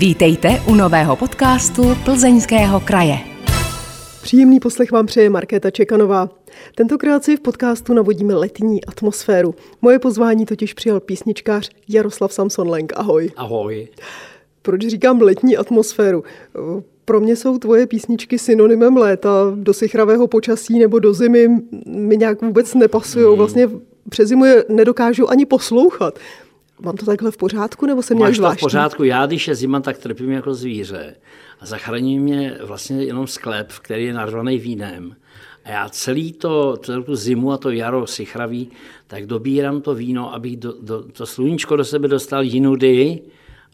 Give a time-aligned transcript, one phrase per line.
[0.00, 3.18] Vítejte u nového podcastu Plzeňského kraje.
[4.22, 6.28] Příjemný poslech vám přeje Markéta Čekanová.
[6.74, 9.54] Tentokrát si v podcastu navodíme letní atmosféru.
[9.82, 12.92] Moje pozvání totiž přijal písničkář Jaroslav Samson-Lenk.
[12.96, 13.30] Ahoj.
[13.36, 13.88] Ahoj.
[14.62, 16.24] Proč říkám letní atmosféru?
[17.04, 21.48] Pro mě jsou tvoje písničky synonymem léta, do sichravého počasí nebo do zimy
[21.86, 23.26] mi nějak vůbec nepasují.
[23.26, 23.36] Hmm.
[23.36, 23.68] Vlastně
[24.08, 26.18] přes zimu je nedokážu ani poslouchat.
[26.82, 28.60] Mám to takhle v pořádku, nebo jsem nějak zvláštní?
[28.60, 29.04] to v pořádku.
[29.04, 31.16] Já, když je zima, tak trpím jako zvíře.
[31.60, 35.16] A zachrání mě vlastně jenom sklep, který je narvaný vínem.
[35.64, 38.70] A já celý to, celou tu zimu a to jaro sichraví,
[39.06, 43.22] tak dobírám to víno, abych do, do, to sluníčko do sebe dostal jinudy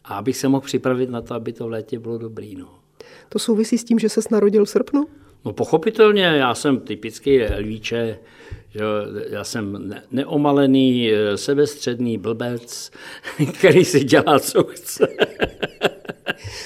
[0.05, 2.55] a abych se mohl připravit na to, aby to v létě bylo dobrý.
[2.55, 2.69] No.
[3.29, 5.07] To souvisí s tím, že se narodil v srpnu?
[5.45, 8.19] No pochopitelně, já jsem typický lvíče,
[8.77, 8.83] že
[9.29, 12.91] já jsem neomalený, eh, sebestředný blbec,
[13.53, 15.07] který si dělá, co chce.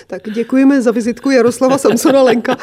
[0.07, 2.57] Tak děkujeme za vizitku Jaroslava Samsona Lenka.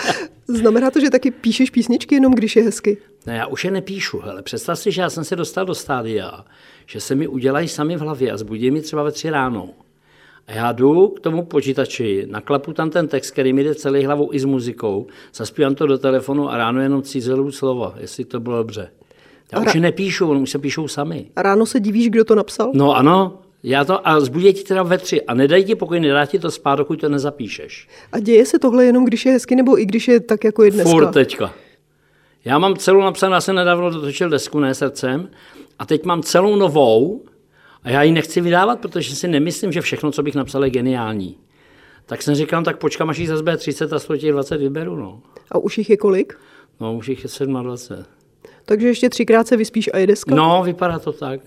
[0.48, 2.98] Znamená to, že taky píšeš písničky jenom, když je hezky?
[3.26, 4.18] Ne, já už je nepíšu.
[4.18, 4.42] Hele.
[4.42, 6.44] Představ si, že já jsem se dostal do stádia,
[6.86, 9.70] že se mi udělají sami v hlavě a zbudí mi třeba ve tři ráno.
[10.46, 14.34] A já jdu k tomu počítači, naklapu tam ten text, který mi jde celý hlavou
[14.34, 18.56] i s muzikou, zaspívám to do telefonu a ráno jenom cizelů slova, jestli to bylo
[18.56, 18.90] dobře.
[19.52, 21.26] Já už nepíšu, oni už se píšou sami.
[21.36, 22.70] A ráno se divíš, kdo to napsal?
[22.74, 26.26] No ano, já to, a zbudí ti teda ve tři a nedají ti pokoj, nedá
[26.26, 27.88] ti to spát, dokud to nezapíšeš.
[28.12, 30.70] A děje se tohle jenom, když je hezky, nebo i když je tak, jako je
[30.70, 30.90] dneska?
[30.90, 31.54] Furt teďka.
[32.44, 35.28] Já mám celou napsanou, já jsem nedávno dotočil desku, ne srdcem,
[35.78, 37.22] a teď mám celou novou
[37.82, 41.36] a já ji nechci vydávat, protože si nemyslím, že všechno, co bych napsal, je geniální.
[42.06, 44.96] Tak jsem říkal, tak počkám, až jí zase 30 a 120 vyberu.
[44.96, 45.20] No.
[45.52, 46.38] A už jich je kolik?
[46.80, 48.17] No, už jich je 27.
[48.68, 50.34] Takže ještě třikrát se vyspíš a je deska?
[50.34, 51.40] No, vypadá to tak.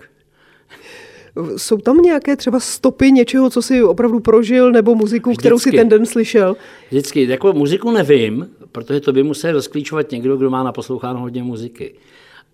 [1.58, 5.42] Jsou tam nějaké třeba stopy něčeho, co jsi opravdu prožil, nebo muziku, Vždycky.
[5.42, 6.56] kterou si ten den slyšel?
[6.90, 7.28] Vždycky.
[7.28, 11.96] Jako muziku nevím, protože to by musel rozklíčovat někdo, kdo má naposloucháno hodně muziky.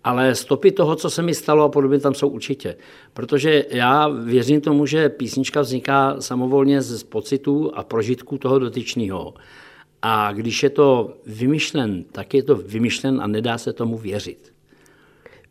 [0.03, 2.75] Ale stopy toho, co se mi stalo a podobně, tam jsou určitě.
[3.13, 9.33] Protože já věřím tomu, že písnička vzniká samovolně z pocitů a prožitků toho dotyčného.
[10.01, 14.56] A když je to vymyšlen, tak je to vymyšlen a nedá se tomu věřit.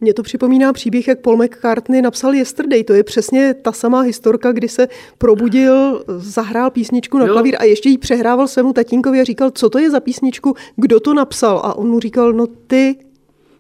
[0.00, 2.84] Mně to připomíná příběh, jak Paul McCartney napsal Yesterday.
[2.84, 7.32] To je přesně ta samá historka, kdy se probudil, zahrál písničku na jo.
[7.32, 11.00] klavír a ještě ji přehrával svému tatínkovi a říkal, co to je za písničku, kdo
[11.00, 11.58] to napsal.
[11.58, 12.96] A on mu říkal, no ty.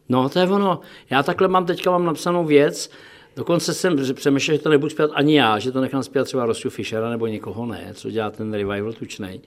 [0.08, 0.80] No to je ono.
[1.10, 2.90] Já takhle mám teďka mám napsanou věc,
[3.36, 6.70] Dokonce jsem přemýšlel, že to nebudu zpívat ani já, že to nechám zpívat třeba Rostu
[6.70, 9.40] Fischera nebo někoho ne, co dělá ten revival tučnej.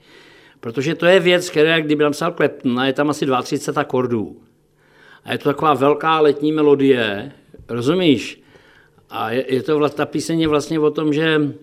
[0.60, 4.36] Protože to je věc, která, kdyby napsal Clapton, a je tam asi 32 akordů.
[5.24, 7.32] A je to taková velká letní melodie,
[7.68, 8.42] rozumíš?
[9.10, 11.54] A je, je to, ta píseň je vlastně o tom, že,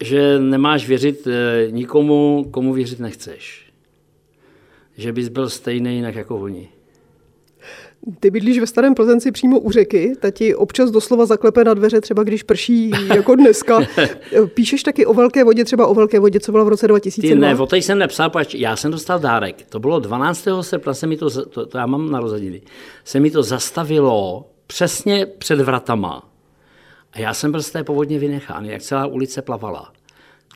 [0.00, 3.72] že nemáš věřit eh, nikomu, komu věřit nechceš.
[4.96, 6.75] Že bys byl stejný jinak jako oni.
[8.20, 12.22] Ty bydlíš ve Starém Plzenci přímo u řeky, tati občas doslova zaklepe na dveře, třeba
[12.22, 13.80] když prší jako dneska.
[14.54, 17.34] Píšeš taky o velké vodě, třeba o velké vodě, co bylo v roce 2002?
[17.34, 19.66] Ty ne, o té jsem nepsal, pač já jsem dostal dárek.
[19.68, 20.48] To bylo 12.
[20.60, 22.62] srpna, se mi to, to, to já mám narozeniny,
[23.04, 26.30] se mi to zastavilo přesně před vratama.
[27.12, 29.92] A já jsem byl z té povodně vynechán, jak celá ulice plavala.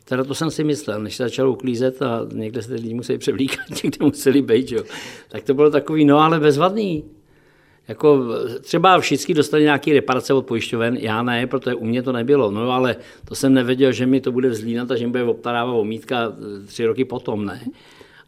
[0.05, 3.65] Teda to jsem si myslel, než se začalo uklízet a někde se lidi museli převlíkat,
[3.83, 4.83] někde museli být, jo.
[5.29, 7.03] Tak to bylo takový, no ale bezvadný.
[7.87, 8.25] Jako
[8.61, 12.51] třeba všichni dostali nějaké reparace od pojišťoven, já ne, protože u mě to nebylo.
[12.51, 15.75] No ale to jsem nevěděl, že mi to bude vzlínat a že mi bude obtarávat
[15.75, 17.61] omítka eh, tři roky potom, ne.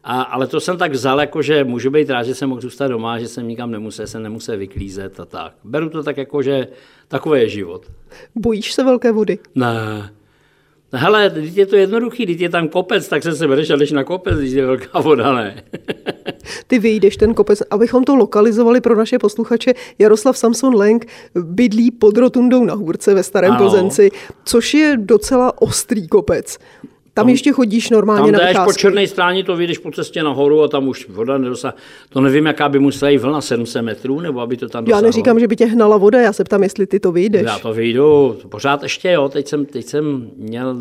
[0.04, 2.88] A, ale to jsem tak vzal, jako že můžu být rád, že jsem mohl zůstat
[2.88, 5.52] doma, že jsem nikam nemusel, jsem nemusel vyklízet a tak.
[5.64, 6.68] Beru to tak jako, že
[7.08, 7.86] takové je život.
[8.34, 9.38] Bojíš se velké vody?
[9.54, 10.10] Ne,
[10.94, 13.76] No hele, když je to jednoduchý, když je tam kopec, tak se se bereš a
[13.76, 15.62] jdeš na kopec, když je velká voda, ne?
[16.66, 19.74] Ty vyjdeš ten kopec, abychom to lokalizovali pro naše posluchače.
[19.98, 23.60] Jaroslav Samson Lenk bydlí pod rotundou na Hůrce ve Starém ano.
[23.60, 24.10] Plzenci,
[24.44, 26.58] což je docela ostrý kopec.
[27.14, 28.72] Tam ještě chodíš normálně tam na vycházky.
[28.72, 31.74] po černé stráně, to vyjdeš po cestě nahoru a tam už voda nedosá.
[32.08, 35.02] To nevím, jaká by musela jít vlna 700 metrů, nebo aby to tam dosáhlo.
[35.02, 37.42] Já neříkám, že by tě hnala voda, já se ptám, jestli ty to vyjdeš.
[37.46, 40.76] Já to vyjdu, pořád ještě jo, teď jsem, teď jsem měl,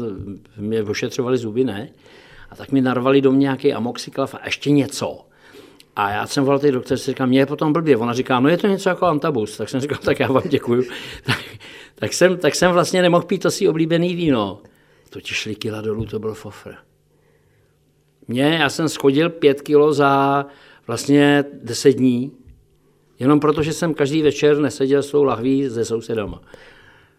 [0.58, 1.90] mě ošetřovali zuby, ne?
[2.50, 5.20] A tak mi narvali do mě nějaký amoxiclav a ještě něco.
[5.96, 7.98] A já jsem volal té doktorce, říkám, mě je potom blbě.
[7.98, 9.58] Ona říká, no je to něco jako antabus.
[9.58, 10.84] Tak jsem říkal, tak já vám děkuju.
[11.26, 11.40] tak,
[11.96, 14.62] tak, jsem, tak jsem vlastně nemohl pít to si oblíbený víno
[15.14, 16.74] to ti šli kila dolů, to byl fofr.
[18.28, 20.46] Mně, já jsem schodil pět kilo za
[20.88, 22.32] vlastně deset dní,
[23.20, 26.42] jenom proto, že jsem každý večer neseděl s tou lahví se sousedama.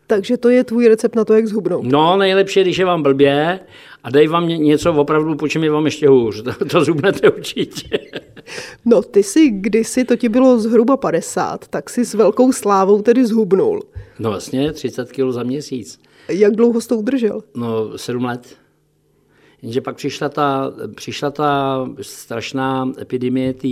[0.06, 1.84] Takže to je tvůj recept na to, jak zhubnout.
[1.84, 3.60] No, nejlepší, když je vám blbě
[4.04, 6.42] a dej vám něco opravdu, po čem je vám ještě hůř.
[6.58, 7.98] To, to zhubnete určitě.
[8.84, 13.26] No, ty si kdysi, to ti bylo zhruba 50, tak si s velkou slávou tedy
[13.26, 13.82] zhubnul.
[14.18, 16.00] No vlastně 30 kg za měsíc.
[16.28, 17.40] Jak dlouho jsi to udržel?
[17.54, 18.56] No, 7 let.
[19.62, 23.68] Jenže pak přišla ta, přišla ta strašná epidemie té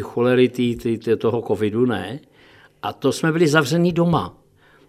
[0.00, 2.20] cholery, tý, tý, tý, toho covidu, ne?
[2.82, 4.43] A to jsme byli zavření doma.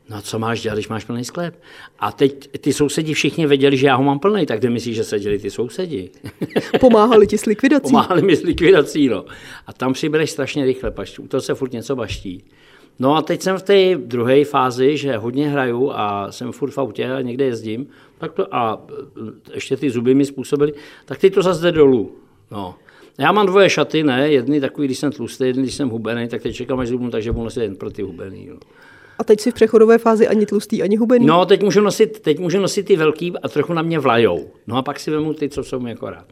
[0.09, 1.61] No co máš dělat, když máš plný sklep?
[1.99, 5.03] A teď ty sousedi všichni věděli, že já ho mám plný, tak kde myslíš, že
[5.03, 6.09] seděli ty sousedi?
[6.79, 7.91] Pomáhali ti s likvidací?
[7.91, 9.25] Pomáhali mi s likvidací, no.
[9.67, 12.43] A tam přibereš strašně rychle, pač, u toho se furt něco baští.
[12.99, 16.77] No a teď jsem v té druhé fázi, že hodně hraju a jsem furt v
[16.77, 17.87] autě a někde jezdím,
[18.17, 18.85] tak to, a
[19.53, 20.73] ještě ty zuby mi způsobily,
[21.05, 22.15] tak ty to zase jde dolů.
[22.51, 22.75] No.
[23.17, 26.41] Já mám dvoje šaty, ne, jedny takový, když jsem tlustý, jedny, když jsem hubený, tak
[26.41, 28.47] teď čekám, až zubnu, takže budu nosit jen pro ty hubený.
[28.51, 28.57] No.
[29.19, 31.25] A teď si v přechodové fázi ani tlustý, ani hubený?
[31.25, 34.51] No, teď můžu nosit, teď můžu nosit ty velký a trochu na mě vlajou.
[34.67, 36.25] No a pak si vemu ty, co jsou mi jako rád.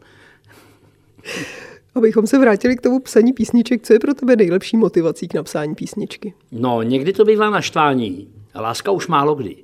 [1.94, 5.74] Abychom se vrátili k tomu psaní písniček, co je pro tebe nejlepší motivací k napsání
[5.74, 6.34] písničky?
[6.52, 8.28] No, někdy to bývá naštvání.
[8.54, 9.56] A láska už málo kdy.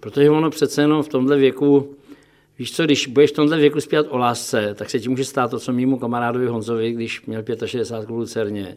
[0.00, 1.94] Protože ono přece jenom v tomhle věku,
[2.58, 5.50] víš co, když budeš v tomhle věku zpívat o lásce, tak se ti může stát
[5.50, 8.76] to, co mýmu kamarádovi Honzovi, když měl 65 v Lucerně,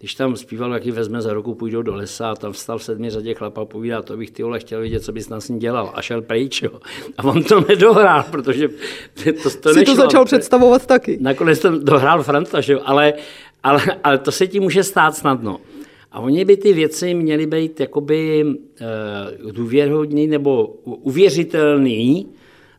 [0.00, 2.84] když tam zpíval, jak ji vezme za ruku, půjdou do lesa a tam vstal v
[2.84, 5.58] sedmi řadě chlapa a povídá, to bych ty ole chtěl vidět, co bys nás ním
[5.58, 5.92] dělal.
[5.94, 6.70] A šel pryč, jo.
[7.18, 8.68] A on to nedohrál, protože
[9.24, 9.84] to, to Jsi nešlo.
[9.84, 11.18] to začal představovat taky.
[11.20, 12.80] Nakonec to dohrál Franta, že jo.
[12.84, 13.12] Ale,
[13.62, 15.60] ale, ale, to se ti může stát snadno.
[16.12, 22.26] A oni by ty věci měly být jakoby uh, důvěrhodný nebo uvěřitelný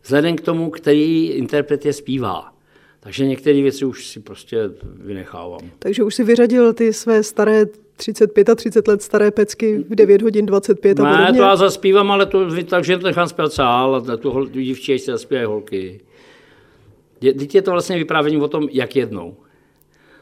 [0.04, 2.54] vzhledem k tomu, který interpret je zpívá.
[3.04, 5.72] Takže některé věci už si prostě vynechávám.
[5.80, 7.66] Takže už si vyřadil ty své staré
[7.96, 12.12] 35 a 30 let staré pecky v 9 hodin 25 a Ne, to já zaspívám,
[12.12, 16.02] ale to takže to nechám zpět sál a tu dívčí se zaspívají holky.
[17.20, 19.36] Teď je to vlastně vyprávění o tom, jak jednou.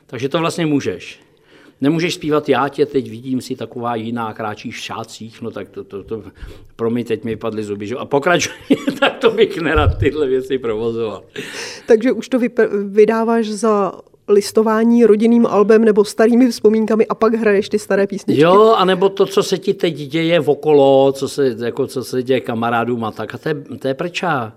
[0.05, 1.19] Takže to vlastně můžeš.
[1.81, 5.83] Nemůžeš zpívat já tě teď vidím si taková jiná, kráčíš v šácích, no tak to,
[5.83, 6.23] to, to
[6.75, 7.95] pro mě teď mi padly zuby, že?
[7.95, 8.53] a pokračuj,
[8.99, 11.23] tak to bych nerad tyhle věci provozoval.
[11.87, 12.39] Takže už to
[12.83, 13.91] vydáváš za
[14.29, 18.41] listování rodinným albem nebo starými vzpomínkami a pak hraješ ty staré písničky.
[18.41, 22.41] Jo, anebo to, co se ti teď děje okolo, co se, jako, co se děje
[22.41, 23.35] kamarádům a tak.
[23.35, 24.53] A to je, to je prčá.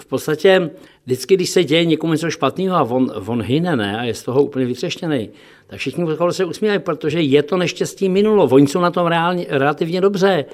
[0.00, 0.70] V podstatě
[1.06, 4.22] vždycky, když se děje někomu něco špatného a on, on hyne ne, a je z
[4.22, 5.30] toho úplně vytřeštěný,
[5.66, 8.48] tak všichni okolo se usmívají, protože je to neštěstí minulo.
[8.50, 10.44] Oni jsou na tom reálně, relativně dobře.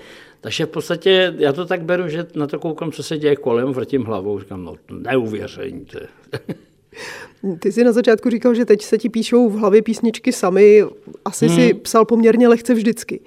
[0.41, 3.73] Takže v podstatě já to tak beru, že na to koukám, co se děje kolem,
[3.73, 5.87] vrtím hlavou, říkám, no neuvěření.
[7.59, 10.85] Ty jsi na začátku říkal, že teď se ti píšou v hlavě písničky sami.
[11.25, 11.57] Asi hmm.
[11.57, 13.21] si psal poměrně lehce vždycky.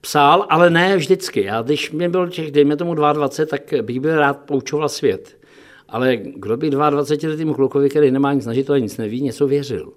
[0.00, 1.42] Psal, ale ne vždycky.
[1.42, 5.41] Já když mě byl těch, dejme tomu 22, tak bych byl rád poučoval svět.
[5.92, 9.92] Ale kdo by 22 letým klukovi, který nemá nic snažit a nic neví, něco věřil.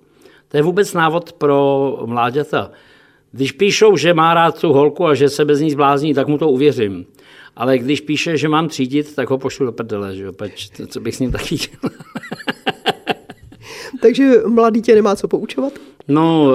[0.48, 2.72] To je vůbec návod pro mláďata.
[3.32, 6.38] Když píšou, že má rád tu holku a že se bez ní zblázní, tak mu
[6.38, 7.06] to uvěřím.
[7.56, 11.16] Ale když píše, že mám třídit, tak ho pošlu do prdele, že Pač, co bych
[11.16, 11.96] s ním taky dělal.
[14.02, 15.74] Takže mladý tě nemá co poučovat?
[16.08, 16.52] No,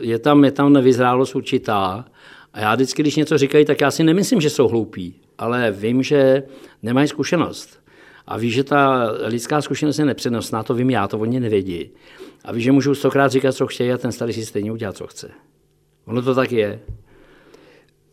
[0.00, 2.04] je tam, je tam nevyzrálost určitá.
[2.52, 6.02] A já vždycky, když něco říkají, tak já si nemyslím, že jsou hloupí, ale vím,
[6.02, 6.42] že
[6.82, 7.81] nemají zkušenost.
[8.26, 11.90] A ví, že ta lidská zkušenost je nepřenosná, to vím já, to oni nevědí.
[12.44, 15.06] A ví, že můžu stokrát říkat, co chtějí a ten starý si stejně udělá, co
[15.06, 15.30] chce.
[16.06, 16.80] Ono to tak je.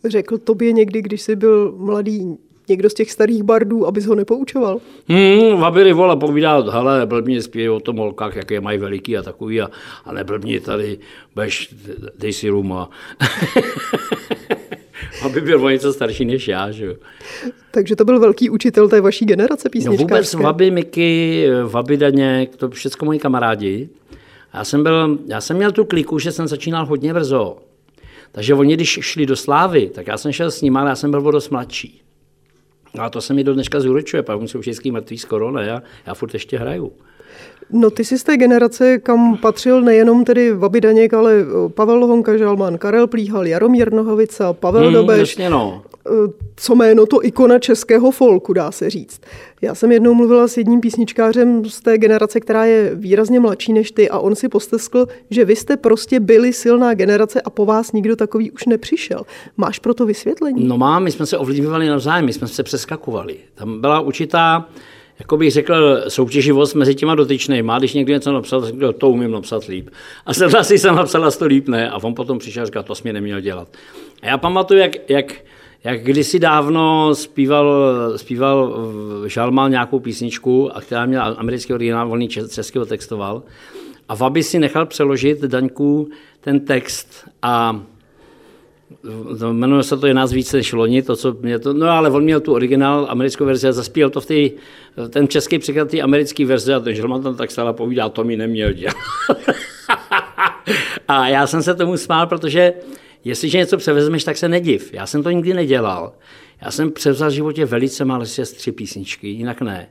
[0.06, 2.38] Řekl tobě někdy, když jsi byl mladý,
[2.70, 4.80] někdo z těch starých bardů, abys ho nepoučoval?
[5.08, 9.62] Hmm, Vabiri vole povídá, hele, blbně zpívají o tom holkách, jaké mají veliký a takový
[9.62, 9.70] a,
[10.06, 11.00] a neblbni tady,
[11.36, 11.76] bež,
[12.18, 12.90] dej si ruma.
[15.26, 16.72] aby byl o něco starší než já.
[16.72, 16.96] Že?
[17.72, 20.04] Takže to byl velký učitel té vaší generace písničkářské?
[20.04, 23.90] No vůbec Vaby Miky, Vaby Daněk, to všechno moji kamarádi.
[24.54, 27.58] Já jsem, byl, já jsem měl tu kliku, že jsem začínal hodně brzo.
[28.32, 31.12] Takže oni, když šli do Slávy, tak já jsem šel s nimi, ale já jsem
[31.12, 32.02] byl dost mladší.
[32.96, 35.66] No a to se mi do dneška zúročuje, pak jsou všichni mrtví skoro, ne?
[35.66, 36.94] Já, já furt ještě hraju.
[37.72, 42.06] No ty jsi z té generace, kam patřil nejenom tedy Vaby Daněk, ale eh, Pavel
[42.06, 45.20] Honka Žalman, Karel Plíhal, Jaromír Nohavica, Pavel hmm, Dobeš.
[45.20, 45.82] Jasně no.
[46.08, 46.12] Eh,
[46.56, 49.22] co jméno to ikona českého folku, dá se říct.
[49.62, 53.92] Já jsem jednou mluvila s jedním písničkářem z té generace, která je výrazně mladší než
[53.92, 57.92] ty a on si posteskl, že vy jste prostě byli silná generace a po vás
[57.92, 59.22] nikdo takový už nepřišel.
[59.58, 60.68] Máš pro to vysvětlení?
[60.68, 63.38] No mám, my jsme se ovlivňovali navzájem, my jsme se přeskakovali.
[63.56, 64.70] Tam byla určitá
[65.20, 67.72] jako bych řekl, soutěživost mezi těma dotyčnými.
[67.78, 69.90] Když někdo něco napsal, tak to umím napsat líp.
[70.26, 71.90] A jsem asi jsem napsal to líp ne.
[71.90, 73.68] A on potom přišel a říkal, to jsi mě neměl dělat.
[74.22, 75.34] A já pamatuju, jak, jak,
[75.84, 77.74] jak kdysi dávno zpíval,
[78.16, 78.76] zpíval
[79.26, 83.44] Žalmal nějakou písničku, a která měla americký originál, volný českého textoval.
[84.10, 86.10] A Vaby si nechal přeložit Daňku
[86.42, 87.82] ten text a
[89.52, 92.24] jmenuje se to je nás více než loni, to, co mě to, no ale on
[92.24, 94.52] měl tu originál, americkou verzi a zaspíval to v tý,
[95.10, 98.38] ten český překlad té americké verze a ten Želman tam tak stále povídá, to mi
[98.38, 98.96] neměl dělat.
[101.08, 102.74] a já jsem se tomu smál, protože
[103.24, 104.94] jestliže něco převezmeš, tak se nediv.
[104.94, 106.14] Já jsem to nikdy nedělal.
[106.62, 109.90] Já jsem převzal v životě velice málo z tři písničky, jinak ne.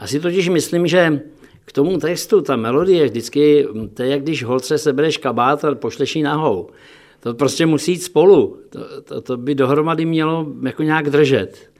[0.00, 1.20] Já si totiž myslím, že
[1.64, 6.16] k tomu textu, ta melodie vždycky, to je jak když holce sebereš kabát a pošleš
[6.16, 6.70] ji nahou.
[7.20, 8.56] To prostě musí jít spolu.
[8.70, 11.70] To, to, to by dohromady mělo jako nějak držet.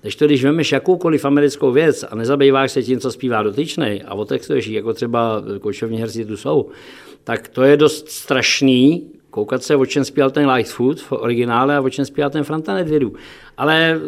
[0.00, 4.14] Když to, když vemeš jakoukoliv americkou věc a nezabýváš se tím, co zpívá dotyčnej a
[4.14, 6.68] otextuješ ji, jako třeba kočovní herci tu jsou,
[7.24, 11.80] tak to je dost strašný, koukat se, o čem zpíval ten Lightfoot v originále a
[11.80, 13.12] o čem zpíval ten Franta Nedvědu.
[13.56, 14.00] Ale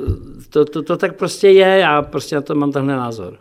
[0.51, 3.39] to, to, to, tak prostě je, já prostě na to mám tenhle názor.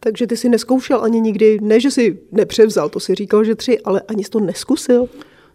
[0.00, 3.80] Takže ty si neskoušel ani nikdy, ne, že si nepřevzal, to si říkal, že tři,
[3.80, 5.08] ale ani jsi to neskusil?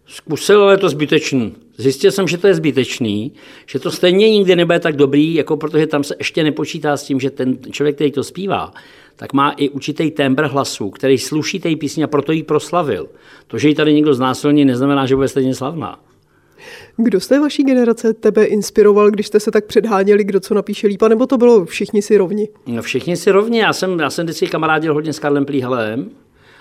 [0.06, 1.54] Zkusil, ale je to zbytečný.
[1.76, 3.32] Zjistil jsem, že to je zbytečný,
[3.66, 7.20] že to stejně nikdy nebude tak dobrý, jako protože tam se ještě nepočítá s tím,
[7.20, 8.72] že ten člověk, který to zpívá,
[9.16, 13.08] tak má i určitý tembr hlasu, který sluší té písně a proto ji proslavil.
[13.46, 15.98] To, že ji tady někdo znásilní, neznamená, že bude stejně slavná.
[16.96, 20.86] Kdo z té vaší generace tebe inspiroval, když jste se tak předháněli, kdo co napíše
[20.86, 22.48] lípa, nebo to bylo všichni si rovni?
[22.66, 23.58] No, všichni si rovni.
[23.58, 26.10] Já jsem, já jsem vždycky kamarádil hodně s Karlem Plíhalem,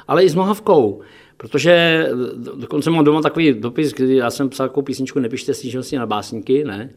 [0.08, 1.02] ale i s Mohavkou.
[1.38, 2.08] Protože
[2.56, 6.64] dokonce mám doma takový dopis, kdy já jsem psal takovou písničku Nepište stížnosti na básníky,
[6.64, 6.90] ne?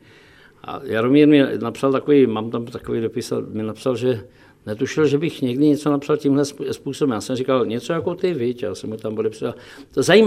[0.64, 4.20] A Jaromír mi napsal takový, mám tam takový dopis, mi napsal, že
[4.66, 7.12] netušil, že bych někdy něco napsal tímhle způsobem.
[7.12, 9.54] Já jsem říkal, něco jako ty, víš, já jsem mu tam podepsal.
[9.94, 10.24] To je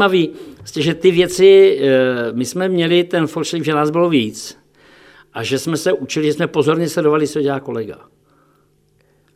[0.58, 4.58] vlastně, že ty věci, eh, my jsme měli ten foršlip, že nás bylo víc
[5.34, 8.00] a že jsme se učili, že jsme pozorně sledovali, co dělá kolega.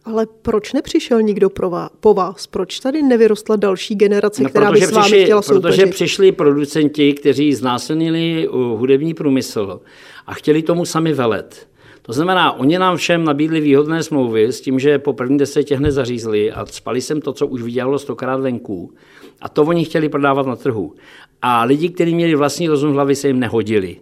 [0.06, 2.48] Ale proč nepřišel nikdo pro vás, po vás?
[2.48, 5.82] Proč tady nevyrostla další generace, no, která by s vámi přišli, chtěla soupeřit?
[5.82, 9.82] Protože přišli producenti, kteří znásilnili hudební průmysl
[10.28, 11.68] a chtěli tomu sami velet.
[12.02, 15.92] To znamená, oni nám všem nabídli výhodné smlouvy s tím, že po první desetě hned
[15.92, 18.94] zařízli a spali jsem to, co už vydělalo stokrát venku.
[19.42, 20.94] A to oni chtěli prodávat na trhu.
[21.42, 23.98] A lidi, kteří měli vlastní rozum v hlavě, se jim nehodili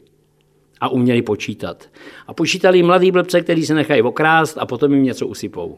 [0.81, 1.89] a uměli počítat.
[2.27, 5.77] A počítali mladí blbce, kteří se nechají okrást a potom jim něco usypou.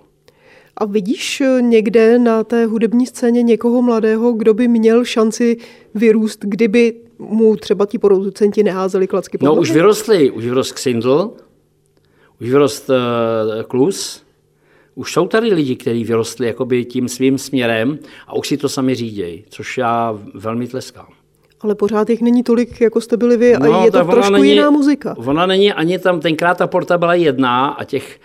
[0.78, 5.58] A vidíš eh, někde na té hudební scéně někoho mladého, kdo by měl šanci
[5.96, 11.34] vyrůst, kdyby mu třeba ti producenti neházeli klacky po No už vyrostli, už vyrost Xindl,
[12.42, 14.24] už vyrost uh, Klus,
[14.96, 18.96] už jsou tady lidi, kteří vyrostli jakoby tím svým směrem a už si to sami
[18.96, 21.08] řídějí, což já velmi tleskám.
[21.62, 24.50] Ale pořád jich není tolik, jako jste byli vy, no, a je to trošku není,
[24.50, 25.16] jiná muzika.
[25.18, 28.20] Ona není ani tam, tenkrát ta porta byla jedna a těch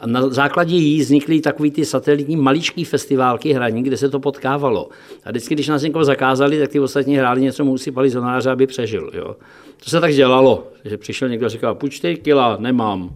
[0.00, 4.88] a na základě jí vznikly takový ty satelitní maličký festiválky hraní, kde se to potkávalo.
[5.24, 8.66] A vždycky, když nás někoho zakázali, tak ty ostatní hráli něco mu usypali zonáře, aby
[8.66, 9.10] přežil.
[9.14, 9.36] Jo.
[9.84, 13.10] To se tak dělalo, že přišel někdo a říkal, půjč 4 kila, nemám.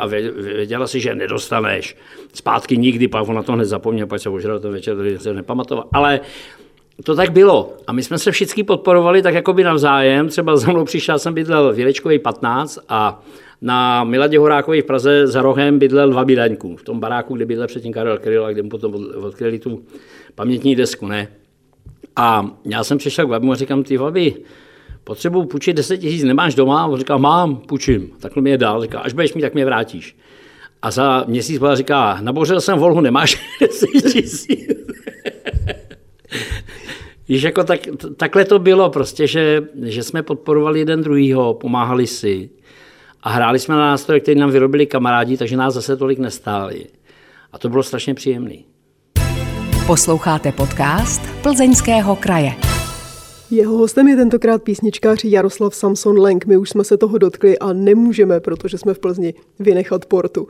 [0.00, 1.96] A věděla si, že nedostaneš.
[2.32, 5.34] Zpátky nikdy, pak on na to hned zapomněl, pak se ožral ten večer, který se
[5.34, 5.88] nepamatoval.
[5.92, 6.20] Ale
[7.04, 7.74] to tak bylo.
[7.86, 10.28] A my jsme se všichni podporovali tak jako by navzájem.
[10.28, 13.22] Třeba za mnou přišel, jsem bydlel v Jelečkovej 15 a
[13.60, 16.76] na Miladě Horákové v Praze za rohem bydlel dva bydleňků.
[16.76, 19.82] V tom baráku, kde bydlel předtím Karel Kryl a kde mu potom odkryli tu
[20.34, 21.28] pamětní desku, ne?
[22.16, 24.34] A já jsem přišel k babimu a říkám, ty babi,
[25.04, 26.86] potřebuji půjčit 10 tisíc, nemáš doma?
[26.86, 28.10] On říká, mám, půjčím.
[28.20, 30.16] Takhle mi je dál, říká, až budeš mít, tak mě vrátíš.
[30.82, 34.46] A za měsíc byla říká, nabořil jsem volhu, nemáš 10 tisíc.
[37.28, 37.80] Víš, jako tak,
[38.16, 42.50] takhle to bylo prostě, že, že jsme podporovali jeden druhýho, pomáhali si
[43.26, 46.86] a hráli jsme na nástroje, které nám vyrobili kamarádi, takže nás zase tolik nestáli.
[47.52, 48.54] A to bylo strašně příjemné.
[49.86, 52.52] Posloucháte podcast Plzeňského kraje.
[53.50, 56.46] Jeho hostem je tentokrát písničkář Jaroslav Samson Lenk.
[56.46, 60.48] My už jsme se toho dotkli a nemůžeme, protože jsme v Plzni, vynechat portu.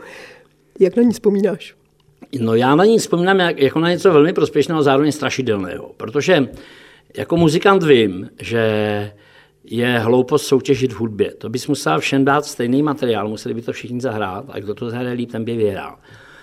[0.81, 1.75] Jak na ní vzpomínáš?
[2.41, 6.49] No já na ní vzpomínám jako na něco velmi prospěšného a zároveň strašidelného, protože
[7.17, 9.13] jako muzikant vím, že
[9.71, 11.35] je hloupost soutěžit v hudbě.
[11.35, 14.91] To bys musel všem dát stejný materiál, museli by to všichni zahrát a kdo to
[14.91, 15.97] zahraje líp, ten by vyhrál.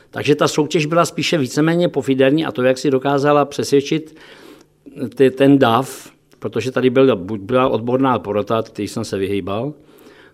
[0.09, 4.15] Takže ta soutěž byla spíše víceméně pofiderní a to, jak si dokázala přesvědčit
[5.15, 9.73] ty, ten DAV, protože tady byl, byla odborná porota, který jsem se vyhýbal,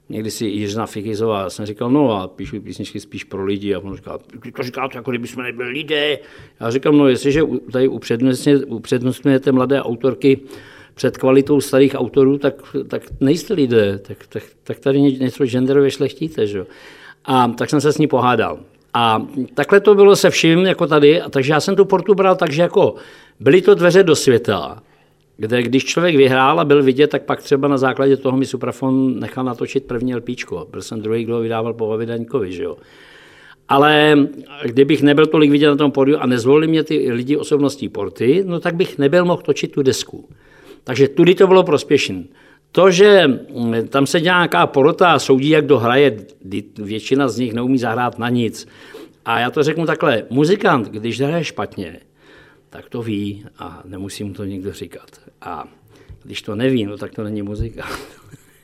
[0.09, 3.95] někdy si Jiřina Fikizová, jsem říkal, no a píšu písničky spíš pro lidi a on
[3.95, 4.19] říkal,
[4.55, 6.19] to říkáte, jako kdyby jsme nebyli lidé.
[6.59, 7.41] Já říkám, no jestliže
[7.71, 7.87] tady
[8.67, 10.39] upřednostňujete mladé autorky,
[10.99, 12.53] před kvalitou starých autorů, tak,
[12.87, 16.47] tak nejste lidé, tak, tak, tak tady něco genderově šlechtíte.
[16.47, 16.65] Že?
[17.25, 18.59] A tak jsem se s ní pohádal.
[18.93, 22.35] A takhle to bylo se vším, jako tady, a takže já jsem tu portu bral
[22.35, 22.95] tak, že jako
[23.39, 24.83] byly to dveře do světa,
[25.37, 29.19] kde když člověk vyhrál a byl vidět, tak pak třeba na základě toho mi Suprafon
[29.19, 30.67] nechal natočit první LPčko.
[30.71, 32.77] Byl jsem druhý, kdo ho vydával po Vavidaňkovi, že jo.
[33.69, 34.17] Ale
[34.65, 38.59] kdybych nebyl tolik vidět na tom pódiu a nezvolili mě ty lidi osobností porty, no
[38.59, 40.29] tak bych nebyl mohl točit tu desku.
[40.89, 42.23] Takže tudy to bylo prospěšné.
[42.71, 46.17] To, že mm, tam se dělá nějaká porota a soudí, jak kdo hraje,
[46.77, 48.67] většina z nich neumí zahrát na nic.
[49.25, 51.99] A já to řeknu takhle, muzikant, když hraje špatně,
[52.69, 55.09] tak to ví a nemusí mu to nikdo říkat.
[55.41, 55.67] A
[56.23, 57.87] když to neví, no tak to není muzika.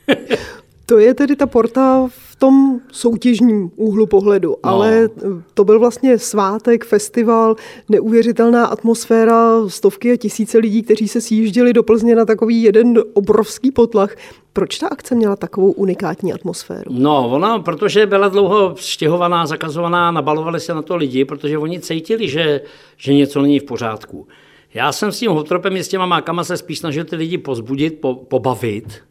[0.88, 4.56] To je tedy ta porta v tom soutěžním úhlu pohledu, no.
[4.62, 5.08] ale
[5.54, 7.56] to byl vlastně svátek, festival,
[7.88, 13.70] neuvěřitelná atmosféra, stovky a tisíce lidí, kteří se sjížděli do Plzně na takový jeden obrovský
[13.70, 14.16] potlach.
[14.52, 16.90] Proč ta akce měla takovou unikátní atmosféru?
[16.90, 22.28] No, ona, protože byla dlouho stěhovaná, zakazovaná, nabalovali se na to lidi, protože oni cítili,
[22.28, 22.60] že,
[22.96, 24.26] že něco není v pořádku.
[24.74, 28.14] Já jsem s tím hotropem, s těma mákama se spíš snažil ty lidi pozbudit, po,
[28.14, 29.02] pobavit,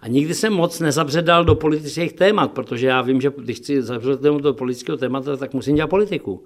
[0.00, 4.40] a nikdy jsem moc nezabředal do politických témat, protože já vím, že když chci zabředat
[4.40, 6.44] do politického tématu, tak musím dělat politiku.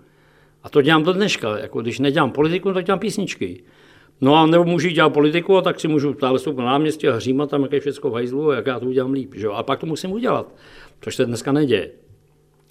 [0.63, 1.59] A to dělám do dneška.
[1.59, 3.63] Jako když nedělám politiku, tak dělám písničky.
[4.21, 7.15] No a nebo můžu dělat politiku, a tak si můžu stále stoupit na náměstí a
[7.15, 9.35] hřímat tam, jak je všechno v hajzlu, jak já to udělám líp.
[9.35, 9.49] Že?
[9.49, 10.55] A pak to musím udělat,
[11.01, 11.91] což se dneska neděje.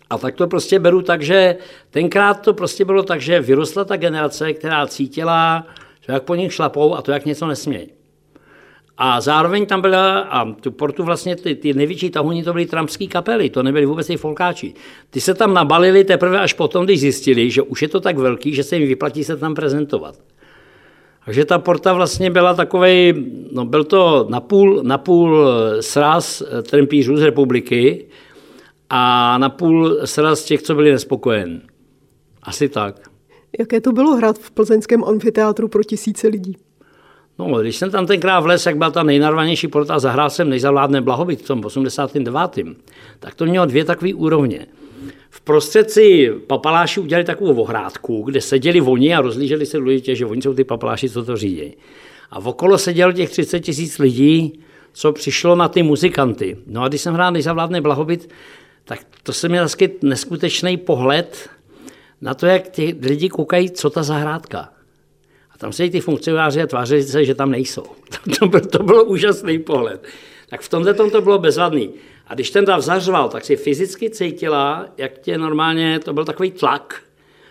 [0.10, 1.58] A tak to prostě beru tak, že
[1.90, 5.68] tenkrát to prostě bylo tak, že vyrostla ta generace, která cítila,
[6.02, 7.90] že jak po nich šlapou a to, jak něco nesmějí.
[8.98, 13.08] A zároveň tam byla, a tu portu vlastně ty, ty největší tahuni to byly trampské
[13.08, 14.74] kapely, to nebyly vůbec ty folkáči.
[15.10, 18.54] Ty se tam nabalili teprve až potom, když zjistili, že už je to tak velký,
[18.54, 20.16] že se jim vyplatí se tam prezentovat.
[21.26, 23.14] Takže ta porta vlastně byla takový,
[23.52, 25.48] no byl to napůl, napůl
[25.80, 28.06] sraz trempířů z republiky
[28.90, 31.62] a napůl sraz těch, co byli nespokojeni.
[32.44, 33.10] Asi tak.
[33.60, 36.58] Jaké to bylo hrát v plzeňském amfiteátru pro tisíce lidí?
[37.48, 41.42] No, když jsem tam tenkrát vles, jak byla ta nejnarvanější porta, zahrál jsem nejzavládne blahobyt
[41.42, 42.36] v tom 89.
[43.20, 44.66] Tak to mělo dvě takové úrovně.
[45.30, 50.42] V prostředci papaláši udělali takovou ohrádku, kde seděli oni a rozlíželi se důležitě, že oni
[50.42, 51.74] jsou ty papaláši, co to řídí.
[52.32, 54.60] A v okolo sedělo těch 30 tisíc lidí,
[54.94, 56.58] co přišlo na ty muzikanty.
[56.68, 58.30] No a když jsem hrál nejzavládne blahobyt,
[58.86, 61.50] tak to se měl taky neskutečný pohled
[62.22, 64.70] na to, jak ty lidi koukají, co ta zahrádka.
[65.62, 67.84] Tam sedí ty funkcionáři a tváří se, že tam nejsou.
[68.40, 70.04] To byl, to byl úžasný pohled.
[70.50, 71.90] Tak v tomhle tom to bylo bezvadný.
[72.28, 76.52] A když ten dav zařval, tak si fyzicky cítila, jak tě normálně, to byl takový
[76.52, 77.02] tlak,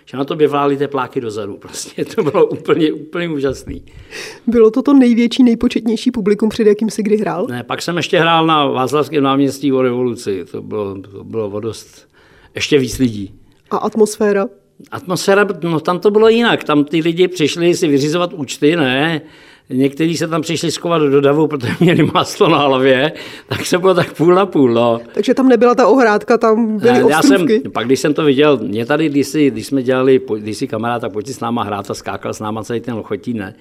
[0.04, 1.56] že na to by vlály tepláky dozadu.
[1.60, 3.84] Prostě to bylo úplně, úplně úžasný.
[4.46, 7.46] Bylo to to největší, nejpočetnější publikum, před jakým si kdy hrál?
[7.46, 10.44] Ne, pak jsem ještě hrál na Václavském náměstí o revoluci.
[10.44, 12.08] To bylo, to bylo o dost,
[12.54, 13.34] ještě víc lidí.
[13.70, 14.46] A atmosféra?
[14.90, 16.64] Atmosféra, no tam to bylo jinak.
[16.64, 19.20] Tam ty lidi přišli si vyřizovat účty, ne?
[19.72, 23.12] Někteří se tam přišli skovat do davu, protože měli máslo na hlavě,
[23.48, 24.72] tak se bylo tak půl na půl.
[24.72, 25.00] No.
[25.14, 28.58] Takže tam nebyla ta ohrádka, tam byly ne, já jsem, Pak když jsem to viděl,
[28.62, 31.90] mě tady, když, si, když jsme dělali, když si kamarád, tak pojď s náma hrát
[31.90, 33.54] a skákal s náma celý ten lochotí, ne?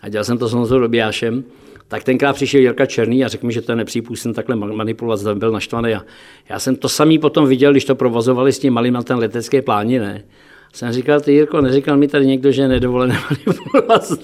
[0.00, 1.44] A dělal jsem to s Honzou Dobijášem,
[1.88, 5.52] tak tenkrát přišel Jirka Černý a řekl mi, že to je nepřípustné takhle manipulovat, byl
[5.52, 5.94] naštvaný.
[5.94, 6.02] A
[6.48, 9.62] já jsem to samý potom viděl, když to provozovali s tím malým na ten letecké
[9.62, 10.24] pláni, ne?
[10.72, 14.18] Jsem říkal, ty Jirko, neříkal mi tady někdo, že je nedovolené manipulovat s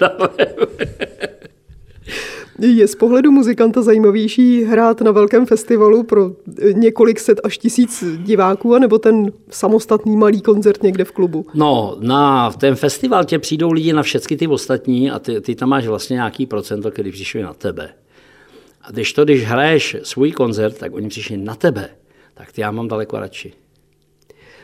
[2.63, 6.31] Je z pohledu muzikanta zajímavější hrát na velkém festivalu pro
[6.73, 11.45] několik set až tisíc diváků, nebo ten samostatný malý koncert někde v klubu?
[11.53, 15.69] No, na ten festival tě přijdou lidi na všechny ty ostatní a ty, ty tam
[15.69, 17.89] máš vlastně nějaký procento, který přišli na tebe.
[18.81, 21.89] A když to, když hraješ svůj koncert, tak oni přišli na tebe,
[22.33, 23.53] tak ty já mám daleko radši.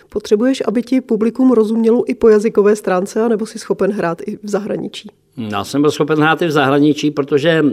[0.09, 4.49] Potřebuješ, aby ti publikum rozumělo i po jazykové stránce, nebo jsi schopen hrát i v
[4.49, 5.09] zahraničí?
[5.37, 7.65] Já jsem byl schopen hrát i v zahraničí, protože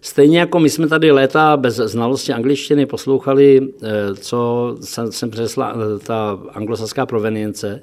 [0.00, 4.76] stejně jako my jsme tady léta bez znalosti angličtiny poslouchali, eh, co
[5.10, 7.82] jsem přesla, eh, ta anglosaská provenience,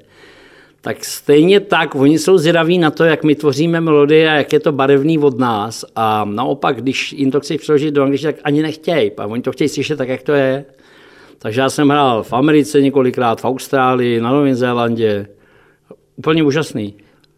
[0.81, 4.59] tak stejně tak, oni jsou zvědaví na to, jak my tvoříme melodie a jak je
[4.59, 5.85] to barevný od nás.
[5.95, 9.11] A naopak, když jim to chceš přeložit do angličtiny, tak ani nechtějí.
[9.17, 10.65] A oni to chtějí slyšet tak, jak to je.
[11.39, 15.27] Takže já jsem hrál v Americe několikrát, v Austrálii, na Novém Zélandě.
[16.15, 16.95] Úplně úžasný.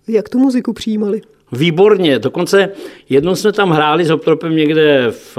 [0.07, 1.21] Jak tu muziku přijímali?
[1.51, 2.19] Výborně.
[2.19, 2.69] Dokonce
[3.09, 5.37] jednou jsme tam hráli s Optropem někde v,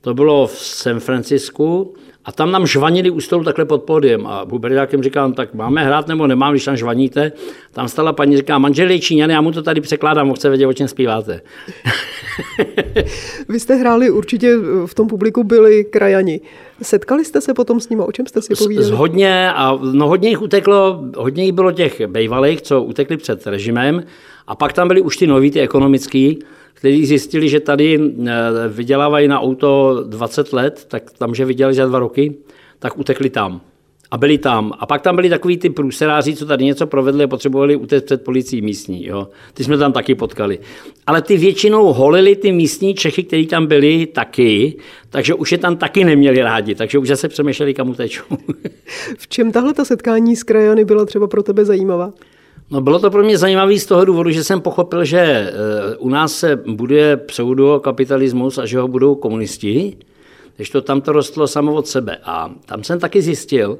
[0.00, 4.26] to bylo v San Francisku, a tam nám žvanili u stolu takhle pod pódiem.
[4.26, 7.32] A Buberiákem říkám, tak máme hrát nebo nemám, když tam žvaníte.
[7.72, 10.66] Tam stala paní, říká, manžel je Číňan, já mu to tady překládám, on chce vědět,
[10.66, 11.40] o čem zpíváte.
[13.48, 16.40] Vy jste hráli, určitě v tom publiku byli krajani.
[16.82, 18.86] Setkali jste se potom s nimi, o čem jste si povídali?
[18.86, 23.16] Z, z hodně, a no hodně jich uteklo, hodně jich bylo těch bejvalých, co utekli
[23.16, 24.02] před režimem,
[24.46, 26.38] a pak tam byli už ty noví, ty ekonomický,
[26.80, 28.32] kteří zjistili, že tady eh,
[28.68, 32.34] vydělávají na auto 20 let, tak tam, že vydělali za dva roky,
[32.78, 33.60] tak utekli tam.
[34.10, 34.72] A byli tam.
[34.78, 38.24] A pak tam byli takový ty průseráři, co tady něco provedli a potřebovali utéct před
[38.24, 39.06] policií místní.
[39.06, 39.28] Jo.
[39.54, 40.58] Ty jsme tam taky potkali.
[41.06, 44.76] Ale ty většinou holili ty místní Čechy, kteří tam byli taky,
[45.10, 48.24] takže už je tam taky neměli rádi, takže už zase přemýšleli, kam utečou.
[49.18, 52.12] v čem tahle ta setkání s krajany byla třeba pro tebe zajímavá?
[52.70, 56.08] No bylo to pro mě zajímavé z toho důvodu, že jsem pochopil, že eh, u
[56.08, 59.96] nás se buduje pseudokapitalismus a že ho budou komunisti,
[60.56, 62.16] když to tam to rostlo samo od sebe.
[62.24, 63.78] A tam jsem taky zjistil,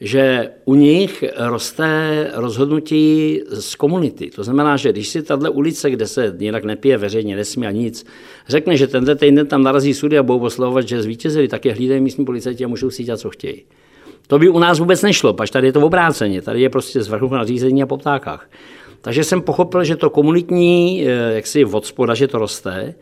[0.00, 4.30] že u nich roste rozhodnutí z komunity.
[4.30, 8.06] To znamená, že když si tahle ulice, kde se jinak nepije veřejně, nesmí a nic,
[8.48, 12.00] řekne, že tenhle týden tam narazí sudy a budou oslavovat, že zvítězili, tak je hlídají
[12.00, 13.62] místní policajti a můžou si dělat, co chtějí.
[14.30, 17.08] To by u nás vůbec nešlo, pač tady je to obráceně, tady je prostě z
[17.08, 18.50] vrchu na řízení a po ptákách.
[19.00, 22.94] Takže jsem pochopil, že to komunitní, eh, jak si od spoda, že to roste,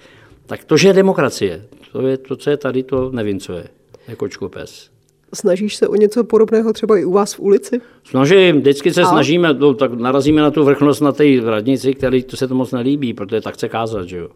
[0.46, 3.64] tak to, že je demokracie, to je to, co je tady, to nevím, co je,
[4.08, 4.90] jako pes.
[5.34, 7.80] Snažíš se o něco podobného třeba i u vás v ulici?
[8.04, 9.04] Snažím, vždycky se a?
[9.04, 12.72] snažíme, no, tak narazíme na tu vrchnost na té radnici, který to se to moc
[12.72, 14.28] nelíbí, protože tak chce kázat, že jo.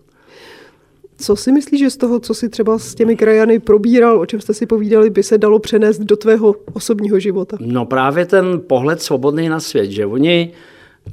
[1.23, 4.41] Co si myslíš, že z toho, co si třeba s těmi krajany probíral, o čem
[4.41, 7.57] jste si povídali, by se dalo přenést do tvého osobního života?
[7.61, 10.53] No právě ten pohled svobodný na svět, že oni,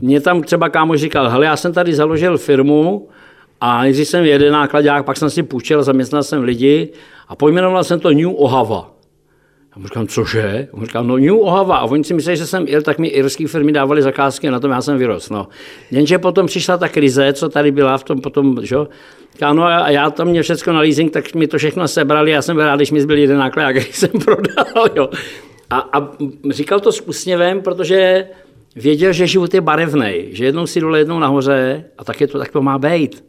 [0.02, 3.08] mě tam třeba kámoš říkal, hele, já jsem tady založil firmu
[3.62, 6.90] a když jsem jeden nákladák, pak jsem si půjčil, zaměstnal jsem lidi
[7.28, 8.99] a pojmenoval jsem to New Ohava.
[9.76, 10.68] Já mu říkám, cože?
[10.72, 11.78] On říkal, no New Ohava.
[11.78, 14.60] A oni si mysleli, že jsem il, tak mi irské firmy dávali zakázky a na
[14.60, 15.32] tom já jsem vyrost.
[15.32, 15.48] No.
[15.92, 18.76] Jenže potom přišla ta krize, co tady byla v tom potom, že?
[19.54, 22.56] no a já tam mě všechno na leasing, tak mi to všechno sebrali, já jsem
[22.56, 24.90] byl rád, když mi zbyl jeden náklad, který jsem prodal.
[24.96, 25.10] Jo.
[25.70, 26.12] A, a,
[26.50, 28.28] říkal to s úsměvem, protože
[28.76, 32.40] věděl, že život je barevný, že jednou si dole, jednou nahoře a tak, je to,
[32.40, 33.24] tak to má být.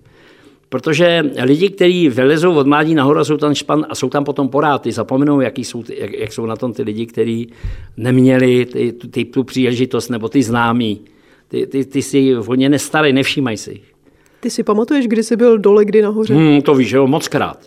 [0.71, 4.49] Protože lidi, kteří vylezou od mládí nahoru a jsou tam špan a jsou tam potom
[4.49, 7.53] poráty, zapomenou, jaký jsou, jak, jak jsou na tom ty lidi, kteří
[7.97, 11.01] neměli ty, ty, tu příležitost nebo ty známí.
[11.49, 13.93] Ty, ty, ty si o ně nestarají, nevšímají si jich.
[14.41, 16.35] Ty si pamatuješ, kdy jsi byl dole, kdy nahoře?
[16.35, 17.59] Hmm, to víš, jo, moc krát.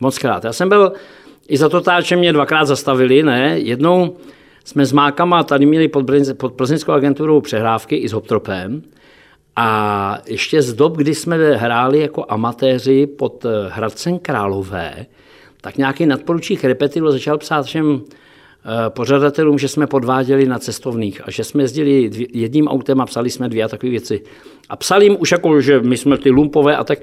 [0.00, 0.44] Moc krát.
[0.44, 0.92] Já jsem byl,
[1.48, 3.58] i za to táče mě dvakrát zastavili, ne?
[3.58, 4.16] Jednou
[4.64, 6.06] jsme s Mákama tady měli pod,
[6.36, 8.82] pod plzeňskou agenturou přehrávky i s Hoptropem.
[9.56, 15.06] A ještě z dob, kdy jsme hráli jako amatéři pod eh, Hradcem Králové,
[15.60, 21.30] tak nějaký nadporučík repetilo začal psát všem eh, pořadatelům, že jsme podváděli na cestovných a
[21.30, 24.22] že jsme jezdili jedním autem a psali jsme dvě a takové věci.
[24.68, 26.98] A psali jim už jako, že my jsme ty lumpové a tak.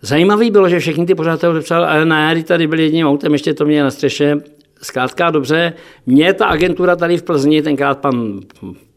[0.00, 3.64] Zajímavý bylo, že všichni ty pořadatelé psali, ale ne, tady byli jedním autem, ještě to
[3.64, 4.36] mě na střeše.
[4.82, 5.72] Zkrátka dobře,
[6.06, 8.40] mě ta agentura tady v Plzni, tenkrát pan,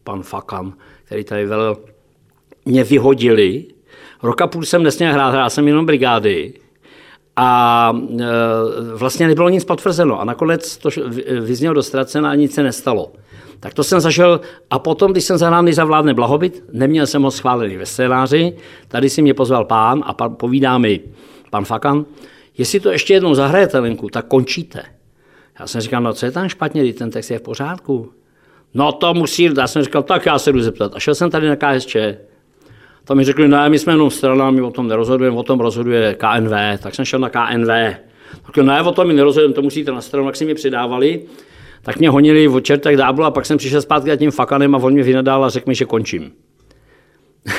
[0.03, 0.73] pan Fakan,
[1.05, 1.77] který tady velel
[2.69, 3.65] mě vyhodili.
[4.23, 6.53] Roka půl jsem nesměl hrát, hrál jsem jenom brigády.
[7.35, 8.25] A e,
[8.95, 10.21] vlastně nebylo nic potvrzeno.
[10.21, 10.89] A nakonec to
[11.41, 13.11] vyznělo do ztracena a nic se nestalo.
[13.59, 17.31] Tak to jsem zažil a potom, když jsem zahrál za vládne blahobyt, neměl jsem ho
[17.31, 18.55] schválený ve scénáři,
[18.87, 20.99] tady si mě pozval pán a pan, povídá mi
[21.49, 22.05] pan Fakan,
[22.57, 24.83] jestli to ještě jednou zahrajete, Lenku, tak končíte.
[25.59, 28.11] Já jsem říkal, no co je tam špatně, ten text je v pořádku.
[28.73, 30.91] No to musí, já jsem říkal, tak já se jdu zeptat.
[30.95, 31.97] A šel jsem tady na KSČ,
[33.09, 36.15] tam mi řekli, ne, my jsme jenom strana, my o tom nerozhodujeme, o tom rozhoduje
[36.19, 37.67] KNV, tak jsem šel na KNV.
[38.45, 41.21] Tak ne, o tom my nerozhodujeme, to musíte na stranu, jak si mi přidávali.
[41.81, 44.77] Tak mě honili od čertek dáblu a pak jsem přišel zpátky a tím fakanem a
[44.77, 46.31] on mě vynadal a řekl mi, že končím.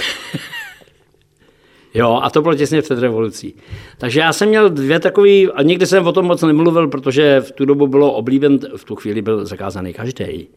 [1.95, 3.55] Jo, a to bylo těsně před revolucí.
[3.99, 7.53] Takže já jsem měl dvě takové, a nikdy jsem o tom moc nemluvil, protože v
[7.53, 10.49] tu dobu bylo oblíben, v tu chvíli byl zakázaný každý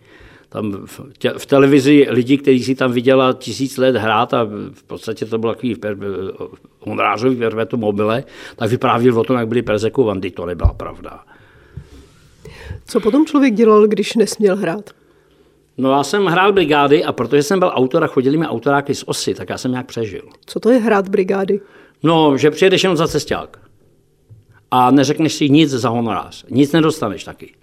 [0.53, 4.83] tam v, tě, v televizi lidi, kteří si tam viděla tisíc let hrát a v
[4.87, 5.97] podstatě to bylo takový per,
[6.79, 8.23] Honrářový perpetuum mobile,
[8.55, 10.31] tak vyprávěl o tom, jak byli persekuovaní.
[10.31, 11.23] To nebyla pravda.
[12.85, 14.89] Co potom člověk dělal, když nesměl hrát?
[15.77, 19.03] No já jsem hrál brigády a protože jsem byl autor a chodili mi autoráky z
[19.07, 20.29] osy, tak já jsem nějak přežil.
[20.45, 21.61] Co to je hrát brigády?
[22.03, 23.59] No, že přijedeš jenom za cesták
[24.71, 26.45] a neřekneš si nic za honorář.
[26.49, 27.53] Nic nedostaneš taky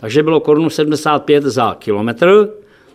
[0.00, 2.48] takže bylo korunu 75 za kilometr,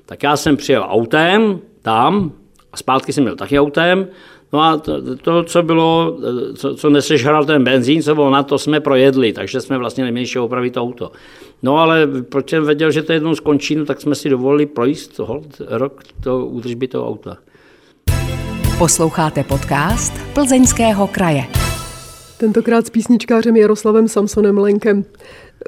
[0.05, 2.31] tak já jsem přijel autem tam
[2.73, 4.07] a zpátky jsem měl taky autem,
[4.53, 6.17] No a to, to co bylo,
[6.55, 10.23] co, co nesežral ten benzín, co bylo na to, jsme projedli, takže jsme vlastně neměli
[10.23, 11.11] ještě opravit auto.
[11.63, 15.19] No ale proč jsem věděl, že to jednou skončí, no, tak jsme si dovolili projít
[15.19, 17.37] hold, rok to údržby toho auta.
[18.77, 21.43] Posloucháte podcast Plzeňského kraje.
[22.37, 25.05] Tentokrát s písničkářem Jaroslavem Samsonem Lenkem.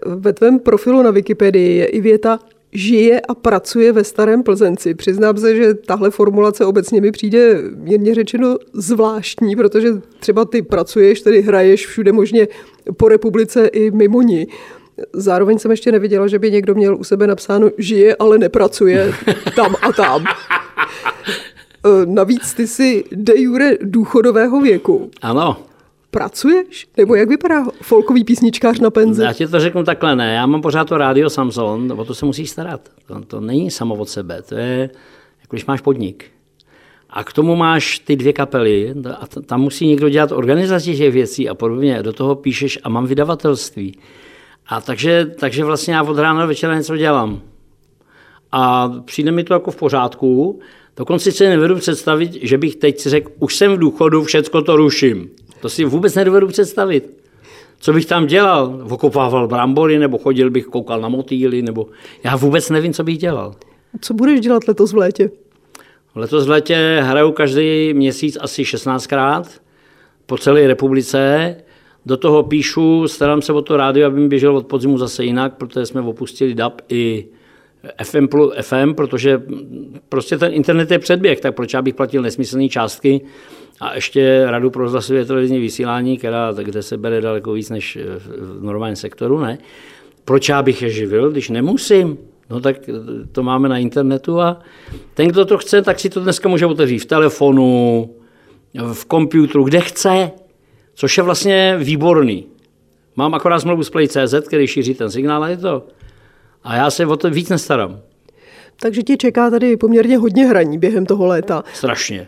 [0.05, 2.39] Ve tvém profilu na Wikipedii je i věta
[2.75, 4.93] žije a pracuje ve Starém Plzenci.
[4.93, 11.21] Přiznám se, že tahle formulace obecně mi přijde mírně řečeno zvláštní, protože třeba ty pracuješ,
[11.21, 12.47] tedy hraješ všude možně
[12.97, 14.47] po republice i mimo ní.
[15.13, 19.13] Zároveň jsem ještě neviděla, že by někdo měl u sebe napsáno žije, ale nepracuje
[19.55, 20.25] tam a tam.
[22.05, 25.09] Navíc ty jsi de jure důchodového věku.
[25.21, 25.57] Ano.
[26.15, 26.87] Pracuješ?
[26.97, 29.23] Nebo jak vypadá folkový písničkář na penzi?
[29.23, 30.35] Já ti to řeknu takhle, ne.
[30.35, 32.89] Já mám pořád to rádio Samson, o to se musíš starat.
[33.07, 34.89] To, to není samo od sebe, to je,
[35.41, 36.25] jako když máš podnik.
[37.09, 41.49] A k tomu máš ty dvě kapely a tam musí někdo dělat organizaci těch věcí
[41.49, 42.03] a podobně.
[42.03, 43.97] Do toho píšeš a mám vydavatelství.
[44.67, 47.41] A takže, takže vlastně já od rána do večera něco dělám.
[48.51, 50.59] A přijde mi to jako v pořádku.
[50.97, 54.75] Dokonce si nevedu představit, že bych teď si řekl, už jsem v důchodu, všecko to
[54.75, 55.29] ruším.
[55.65, 57.17] To si vůbec nedovedu představit.
[57.79, 58.85] Co bych tam dělal?
[58.89, 61.87] Okopával brambory, nebo chodil bych, koukal na motýly, nebo
[62.23, 63.55] já vůbec nevím, co bych dělal.
[64.01, 65.31] Co budeš dělat letos v létě?
[66.15, 69.43] Letos v létě hraju každý měsíc asi 16krát
[70.25, 71.55] po celé republice.
[72.05, 75.53] Do toho píšu, starám se o to rádio, aby mi běžel od podzimu zase jinak,
[75.57, 77.25] protože jsme opustili DAB i
[78.03, 78.27] FM,
[78.61, 79.43] FM, protože
[80.09, 83.21] prostě ten internet je předběh, tak proč já bych platil nesmyslné částky
[83.79, 88.63] a ještě radu pro rozhlasové televizní vysílání, která, kde se bere daleko víc než v
[88.63, 89.57] normálním sektoru, ne?
[90.25, 92.17] Proč já bych je živil, když nemusím?
[92.49, 92.75] No tak
[93.31, 94.61] to máme na internetu a
[95.13, 98.09] ten, kdo to chce, tak si to dneska může otevřít v telefonu,
[98.93, 100.31] v počítači, kde chce,
[100.93, 102.45] což je vlastně výborný.
[103.15, 105.87] Mám akorát smlouvu s Play.cz, který šíří ten signál a je to.
[106.63, 107.99] A já se o to víc nestarám.
[108.79, 111.63] Takže ti čeká tady poměrně hodně hraní během toho léta.
[111.73, 112.27] Strašně.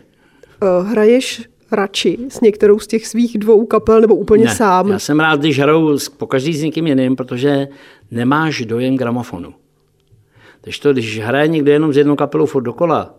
[0.62, 1.42] Eh, hraješ
[1.72, 4.88] radši s některou z těch svých dvou kapel nebo úplně ne, sám?
[4.88, 7.68] Já jsem rád, když hraju po každý s někým jiným, protože
[8.10, 9.54] nemáš dojem gramofonu.
[10.60, 13.14] Takže to, když hraje někdo jenom z jednou kapelou furt dokola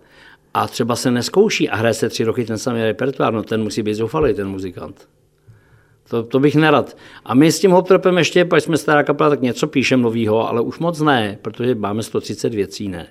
[0.53, 3.83] a třeba se neskouší a hraje se tři roky ten samý repertoár, no ten musí
[3.83, 5.07] být zoufalý, ten muzikant.
[6.09, 6.97] To, to bych nerad.
[7.25, 10.61] A my s tím hoptropem ještě, když jsme stará kapela, tak něco píšeme novýho, ale
[10.61, 13.07] už moc ne, protože máme 130 věcí, ne.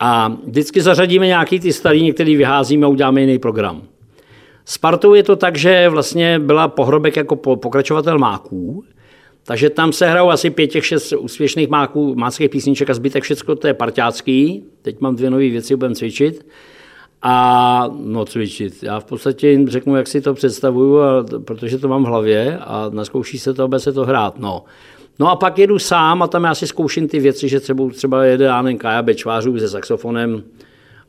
[0.00, 3.82] A vždycky zařadíme nějaký ty starý, některý vyházíme a uděláme jiný program.
[4.64, 8.84] S Partou je to tak, že vlastně byla Pohrobek jako pokračovatel máků,
[9.44, 13.56] takže tam se hrajou asi pět těch šest úspěšných máků, máckých písniček a zbytek všechno
[13.56, 14.64] to je parťácký.
[14.82, 16.46] Teď mám dvě nové věci, budeme cvičit.
[17.22, 18.82] A no cvičit.
[18.82, 22.58] Já v podstatě jim řeknu, jak si to představuju, a, protože to mám v hlavě
[22.58, 24.38] a naskouší se to, aby se to hrát.
[24.38, 24.64] No.
[25.20, 28.24] No a pak jedu sám a tam já si zkouším ty věci, že třeba, třeba
[28.24, 30.42] jede Ánen Kaja Bečvářů se saxofonem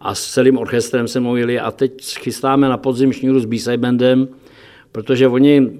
[0.02, 3.78] a s celým orchestrem se mnou jeli a teď chystáme na podzim šňůru s b
[3.78, 4.28] bandem,
[4.92, 5.72] protože oni,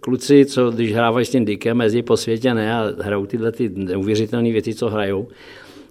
[0.00, 3.70] kluci, co když hrávají s tím Dickem, jezdí po světě ne, a hrajou tyhle ty
[3.74, 5.28] neuvěřitelné věci, co hrajou,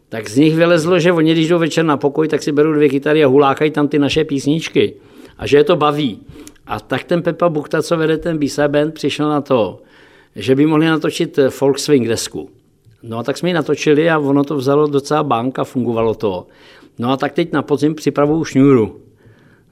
[0.10, 2.90] tak z nich vylezlo, že oni, když jdou večer na pokoj, tak si berou dvě
[2.90, 4.94] kytary a hulákají tam ty naše písničky.
[5.38, 6.20] A že je to baví.
[6.68, 9.80] A tak ten Pepa Bukta, co vede ten b band, přišel na to,
[10.36, 12.50] že by mohli natočit folk swing desku.
[13.04, 16.48] No a tak jsme ji natočili a ono to vzalo docela bank a fungovalo to.
[17.00, 19.00] No a tak teď na podzim připravuju šňůru.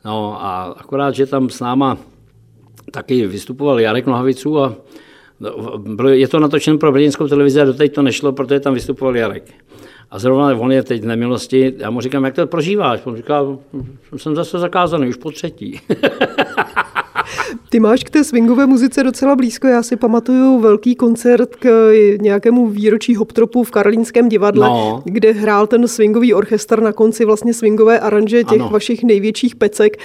[0.05, 1.97] No a akorát, že tam s náma
[2.91, 4.75] taky vystupoval Jarek Nohaviců a
[6.09, 9.53] je to natočeno pro brněnskou televizi a doteď to nešlo, protože tam vystupoval Jarek.
[10.11, 11.73] A zrovna on je teď v nemilosti.
[11.77, 13.05] Já mu říkám, jak to prožíváš?
[13.05, 13.41] On říká,
[14.17, 15.79] jsem zase zakázaný, už po třetí.
[17.69, 19.67] Ty máš k té swingové muzice docela blízko.
[19.67, 25.01] Já si pamatuju velký koncert k nějakému výročí hoptropu v Karolínském divadle, no.
[25.06, 28.69] kde hrál ten swingový orchestr na konci vlastně swingové aranže těch ano.
[28.69, 29.97] vašich největších pecek.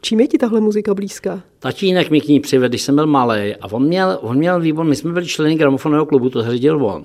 [0.00, 1.42] Čím je ti tahle muzika blízká?
[1.58, 4.84] Tatínek mi k ní přivedl, když jsem byl malý a on měl, on měl výbor,
[4.84, 7.04] my jsme byli členy gramofonového klubu, to zřídil on.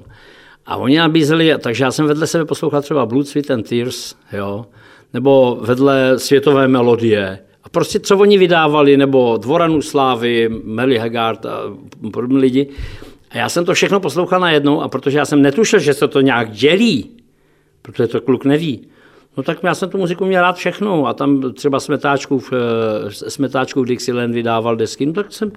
[0.66, 4.66] A oni nabízeli, takže já jsem vedle sebe poslouchal třeba Blood, Sweet and Tears, jo,
[5.14, 7.40] nebo vedle světové melodie.
[7.66, 11.60] A prostě co oni vydávali, nebo Dvoranu Slávy, Melly Haggard a
[12.14, 12.68] podobně lidi.
[13.30, 16.22] A já jsem to všechno poslouchal najednou a protože já jsem netušil, že se to
[16.22, 17.12] nějak dělí,
[17.82, 18.88] protože to kluk neví,
[19.38, 23.12] no tak já jsem tu muziku měl rád všechno a tam třeba smetáčku v, eh,
[23.12, 25.52] smetáčku v Dixieland vydával desky, no tak jsem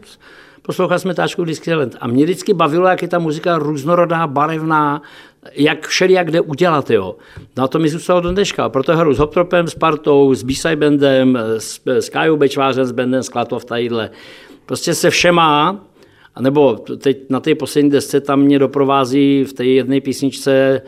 [0.63, 5.03] poslouchal smetáčku Disneyland a mě vždycky bavilo, jak je ta muzika různorodá, barevná,
[5.55, 7.17] jak všelijak kde udělat, jo.
[7.57, 8.69] No a to mi zůstalo do dneška.
[8.69, 13.23] Proto hru s Hoptropem, s Partou, s b bandem, s, s Kajou Bečvářem, s bandem
[13.23, 14.11] Sklatov tadyhle.
[14.67, 15.81] Prostě se všema,
[16.41, 20.83] nebo teď na té poslední desce tam mě doprovází v té jedné písničce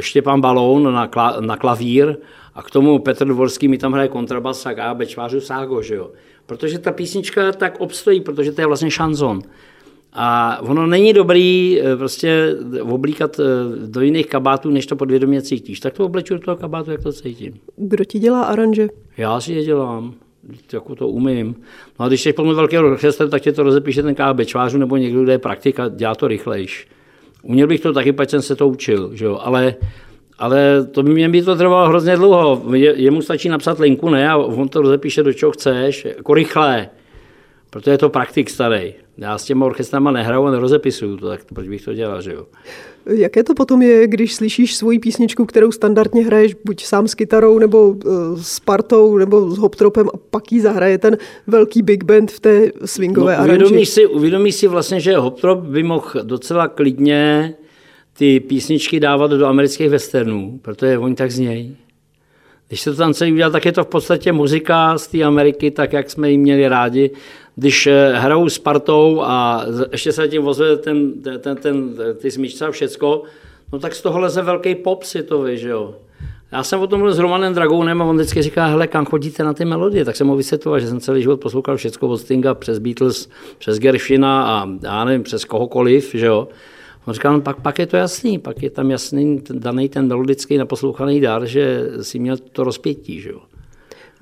[0.00, 2.16] Štěpán Balón na, kla, na klavír
[2.54, 6.10] a k tomu Petr Dvorský mi tam hraje kontrabas a Bečvářu Ságo, že jo.
[6.46, 9.42] Protože ta písnička tak obstojí, protože to je vlastně šanzon.
[10.12, 13.44] A ono není dobrý eh, prostě oblíkat eh,
[13.86, 15.80] do jiných kabátů, než to podvědomě cítíš.
[15.80, 17.54] Tak to obleču do toho kabátu, jak to cítím.
[17.76, 18.88] Kdo ti dělá aranže?
[19.16, 20.14] Já si je dělám
[20.72, 21.54] jako to umím.
[22.00, 24.96] No a když jsi plný velký orchestr, tak tě to rozepíše ten KB čvářů nebo
[24.96, 26.86] někdo, kde je praktika, dělá to rychlejš.
[27.42, 29.38] Uměl bych to taky, pak jsem se to učil, že jo?
[29.42, 29.74] ale
[30.38, 32.74] ale to by mě by to trvalo hrozně dlouho.
[32.74, 36.88] Je, jemu stačí napsat linku, ne, a on to rozepíše do čeho chceš, jako rychle.
[37.72, 38.94] Protože je to praktik starý.
[39.18, 42.46] Já s těma orchestrama nehraju a nerozepisuju to, tak proč bych to dělal, že jo?
[43.06, 47.58] Jaké to potom je, když slyšíš svoji písničku, kterou standardně hraješ buď sám s kytarou,
[47.58, 52.30] nebo uh, s partou, nebo s hoptropem a pak ji zahraje ten velký big band
[52.30, 57.54] v té swingové no, uvědomíš si, uvědomíš si vlastně, že hoptrop by mohl docela klidně
[58.18, 61.76] ty písničky dávat do amerických westernů, protože oni tak znějí.
[62.68, 65.70] Když se to tam celý udělal, tak je to v podstatě muzika z té Ameriky,
[65.70, 67.10] tak jak jsme ji měli rádi.
[67.56, 72.66] Když eh, hrajou s partou a ještě se tím vozuje ten, ten, ten, ty smyčce
[72.66, 73.22] a všecko,
[73.72, 75.94] no tak z toho leze velký pop světový, že jo.
[76.52, 79.44] Já jsem o tom mluvil s Romanem Dragounem a on vždycky říká, hele, kam chodíte
[79.44, 80.04] na ty melodie?
[80.04, 83.78] Tak jsem mu vysvětloval, že jsem celý život poslouchal všechno od Stinga přes Beatles, přes
[83.78, 86.48] Gershina a já nevím, přes kohokoliv, že jo.
[87.06, 90.58] On říkal, no pak, pak je to jasný, pak je tam jasný daný ten melodický
[90.58, 93.20] naposlouchaný dár, že si měl to rozpětí.
[93.20, 93.40] Že jo.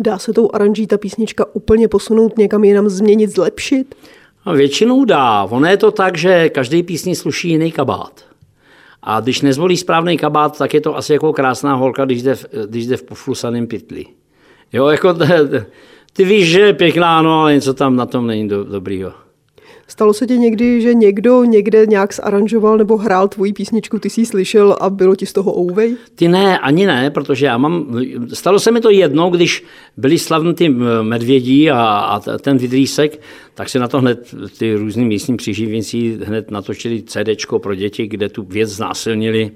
[0.01, 3.95] Dá se tou aranží ta písnička úplně posunout někam jinam, změnit, zlepšit?
[4.47, 5.45] No, většinou dá.
[5.45, 8.25] Ono je to tak, že každý písni sluší jiný kabát.
[9.03, 12.47] A když nezvolí správný kabát, tak je to asi jako krásná holka, když jde v,
[12.67, 14.07] když jde v poflusaném pytli.
[14.73, 15.15] Jo, jako
[16.13, 19.13] ty víš, že je pěkná, no, ale něco tam na tom není do, dobrýho.
[19.91, 24.27] Stalo se ti někdy, že někdo někde nějak zaranžoval nebo hrál tvoji písničku, ty jsi
[24.27, 25.97] slyšel a bylo ti z toho ouvej?
[26.15, 28.01] Ty ne, ani ne, protože já mám,
[28.35, 29.65] stalo se mi to jednou, když
[29.97, 30.69] byli slavní ty
[31.03, 33.21] medvědí a, a ten vidrýsek,
[33.55, 38.29] tak se na to hned ty různý místní přiživníci hned natočili CD pro děti, kde
[38.29, 39.51] tu věc znásilnili.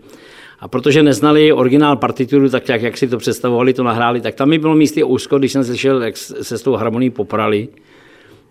[0.61, 4.49] A protože neznali originál partituru, tak jak, jak si to představovali, to nahráli, tak tam
[4.49, 7.69] mi bylo místě úzko, když jsem slyšel, jak se s tou harmonií poprali.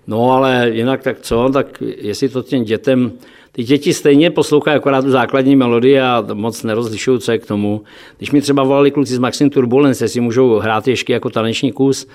[0.07, 3.11] No ale jinak tak co, tak jestli to těm dětem,
[3.51, 7.81] ty děti stejně poslouchají akorát tu základní melodii a moc nerozlišují, co je k tomu.
[8.17, 12.07] Když mi třeba volali kluci z Maxim Turbulence, jestli můžou hrát ještě jako taneční kus,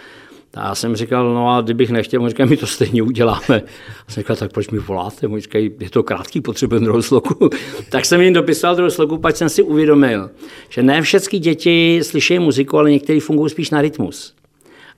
[0.55, 3.63] a já jsem říkal, no a kdybych nechtěl, říká, my to stejně uděláme.
[4.07, 5.27] A jsem říkal, tak proč mi voláte?
[5.27, 7.51] On říká, je to krátký, potřebujeme druhou sloku.
[7.91, 10.31] tak jsem jim dopisoval druhou sloku, pak jsem si uvědomil,
[10.69, 14.35] že ne všechny děti slyší muziku, ale některý fungují spíš na rytmus.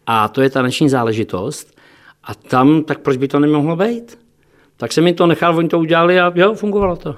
[0.06, 1.79] A to je taneční záležitost.
[2.24, 4.18] A tam, tak proč by to nemohlo být?
[4.76, 7.16] Tak jsem mi to nechal, oni to udělali a jo, fungovalo to.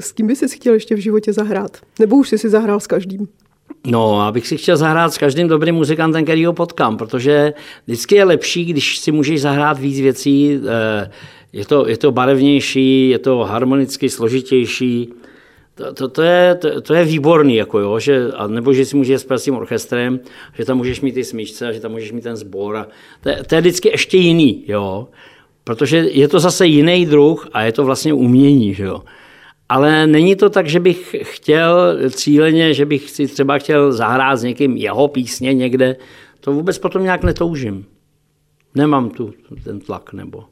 [0.00, 1.76] S kým by si chtěl ještě v životě zahrát?
[1.98, 3.28] Nebo už jsi si zahrál s každým?
[3.86, 7.54] No, abych si chtěl zahrát s každým dobrým muzikantem, který ho potkám, protože
[7.86, 11.10] vždycky je lepší, když si můžeš zahrát víc věcí, eh,
[11.52, 15.12] je to, je to barevnější, je to harmonicky složitější,
[15.82, 18.96] to, to, to, je, to, to je výborný, jako jo, že, a nebo že si
[18.96, 20.20] můžeš s tím orchestrem,
[20.54, 22.76] že tam můžeš mít ty smyčce a že tam můžeš mít ten sbor.
[22.76, 22.86] A
[23.20, 25.08] to, je, to je vždycky ještě jiný, jo,
[25.64, 29.02] protože je to zase jiný druh a je to vlastně umění, že jo.
[29.68, 34.42] Ale není to tak, že bych chtěl cíleně, že bych si třeba chtěl zahrát s
[34.42, 35.96] někým jeho písně někde.
[36.40, 37.86] To vůbec potom nějak netoužím.
[38.74, 39.32] Nemám tu
[39.64, 40.44] ten tlak nebo...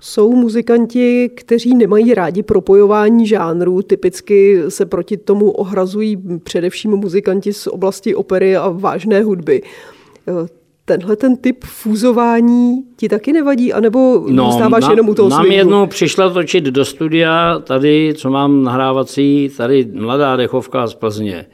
[0.00, 7.66] Jsou muzikanti, kteří nemají rádi propojování žánrů, typicky se proti tomu ohrazují především muzikanti z
[7.66, 9.62] oblasti opery a vážné hudby.
[10.84, 15.40] Tenhle ten typ fúzování ti taky nevadí, anebo no, zůstáváš na, jenom u toho Nám
[15.40, 15.56] swingu?
[15.56, 21.46] jednou přišla točit do studia, tady, co mám nahrávací, tady mladá dechovka z Plzně.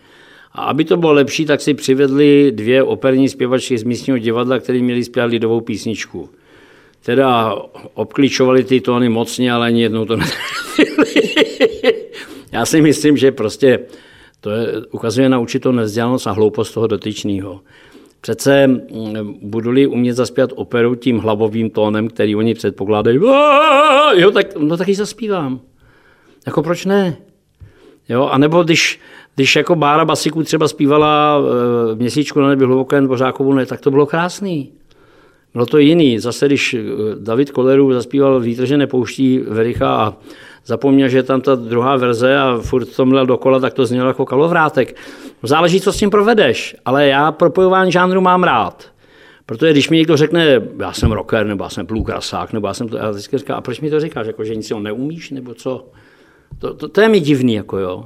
[0.52, 4.82] A aby to bylo lepší, tak si přivedli dvě operní zpěvačky z místního divadla, které
[4.82, 6.28] měli zpívat lidovou písničku
[7.02, 7.56] teda
[7.94, 10.16] obklíčovali ty tóny mocně, ale ani jednou to.
[12.52, 13.78] Já si myslím, že prostě
[14.40, 17.60] to je, ukazuje na určitou nevzdělanost a hloupost toho dotyčného.
[18.20, 18.80] Přece
[19.42, 23.18] budu-li umět zaspívat operu tím hlavovým tónem, který oni předpokládají,
[24.14, 25.60] jo, tak, no tak ji zaspívám.
[26.46, 27.16] Jako proč ne?
[28.08, 29.00] Jo, a nebo když,
[29.34, 31.38] když jako Bára Basiku třeba zpívala
[31.92, 34.72] e, měsíčku na nebi hlubokém Bořákovu, ne, tak to bylo krásný.
[35.52, 36.18] Bylo to jiný.
[36.18, 36.80] Zase, když eh,
[37.18, 40.16] David Koleru zaspíval Vítr, že nepouští Vericha a
[40.66, 44.08] zapomněl, že je tam ta druhá verze a furt to měl dokola, tak to znělo
[44.08, 44.96] jako kalovrátek.
[45.42, 48.92] Záleží, co s tím provedeš, ale já propojování žánru mám rád.
[49.46, 52.88] Protože když mi někdo řekne, já jsem rocker, nebo já jsem plůkrasák, nebo já jsem
[52.88, 55.54] to, já vždycky říkám, a proč mi to říkáš, jako, že nic si neumíš, nebo
[55.54, 55.88] co?
[56.58, 58.04] To, to, to, je mi divný, jako jo.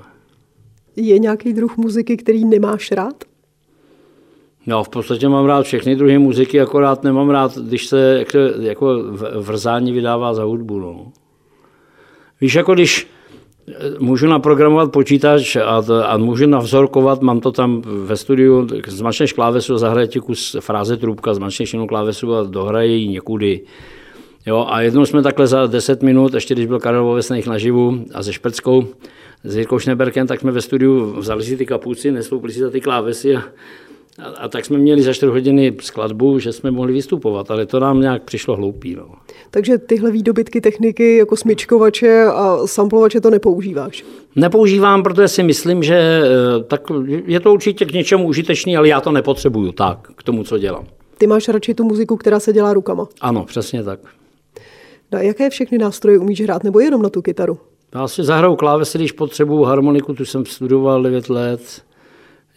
[0.97, 3.25] Je nějaký druh muziky, který nemáš rád?
[4.67, 9.03] No, v podstatě mám rád všechny druhy muziky, akorát nemám rád, když se jako, jako
[9.41, 10.79] vrzání vydává za hudbu.
[10.79, 11.13] No.
[12.41, 13.07] Víš, jako když
[13.69, 19.79] eh, můžu naprogramovat počítač a, a můžu navzorkovat, mám to tam ve studiu, zmačneš klávesu,
[19.79, 23.61] zahraje ti kus fráze trubka, zmačneš jenom klávesu a dohraje ji někudy.
[24.47, 28.23] Jo, a jednou jsme takhle za 10 minut, ještě když byl Karel Vovesnejch naživu a
[28.23, 28.87] se Šprckou,
[29.45, 32.81] s Jirkou Šneberkem, tak jsme ve studiu vzali si ty kapuci, nesloupili si za ty
[32.81, 33.43] klávesy a
[34.23, 37.81] a, a tak jsme měli za 4 hodiny skladbu, že jsme mohli vystupovat, ale to
[37.81, 38.95] nám nějak přišlo hloupý.
[38.95, 39.09] No.
[39.51, 44.05] Takže tyhle výdobytky techniky jako smyčkovače a samplovače to nepoužíváš?
[44.37, 46.83] Nepoužívám, protože si myslím, že eh, tak
[47.27, 50.85] je to určitě k něčemu užitečný, ale já to nepotřebuju tak, k tomu, co dělám.
[51.19, 53.09] Ty máš radši tu muziku, která se dělá rukama?
[53.21, 54.01] Ano, přesně tak.
[55.13, 57.59] Na jaké všechny nástroje umíš hrát, nebo jenom na tu kytaru?
[57.95, 61.83] Já si zahraju klávesy, když potřebuju harmoniku, tu jsem studoval 9 let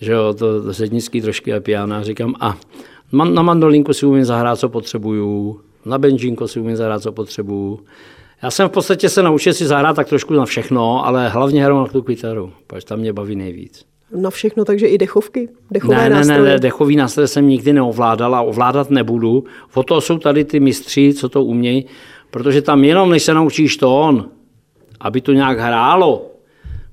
[0.02, 2.04] že jo, to sednický trošky a piano.
[2.04, 2.58] Říkám, a
[3.12, 7.80] na mandolinku si umím zahrát, co potřebuju, na benžínko si umím zahrát, co potřebuju.
[8.44, 11.80] Já jsem v podstatě se naučil si zahrát tak trošku na všechno, ale hlavně hraju
[11.80, 13.86] na tu kytaru, protože tam mě baví nejvíc.
[14.16, 15.50] Na všechno, takže i dechovky?
[15.72, 16.42] Dechové ne, nástroje?
[16.42, 19.44] ne, ne, dechový nástroje jsem nikdy neovládal a ovládat nebudu.
[19.74, 21.86] O to jsou tady ty mistři, co to umějí,
[22.32, 24.30] protože tam jenom, než se naučíš tón,
[25.00, 26.29] aby to nějak hrálo,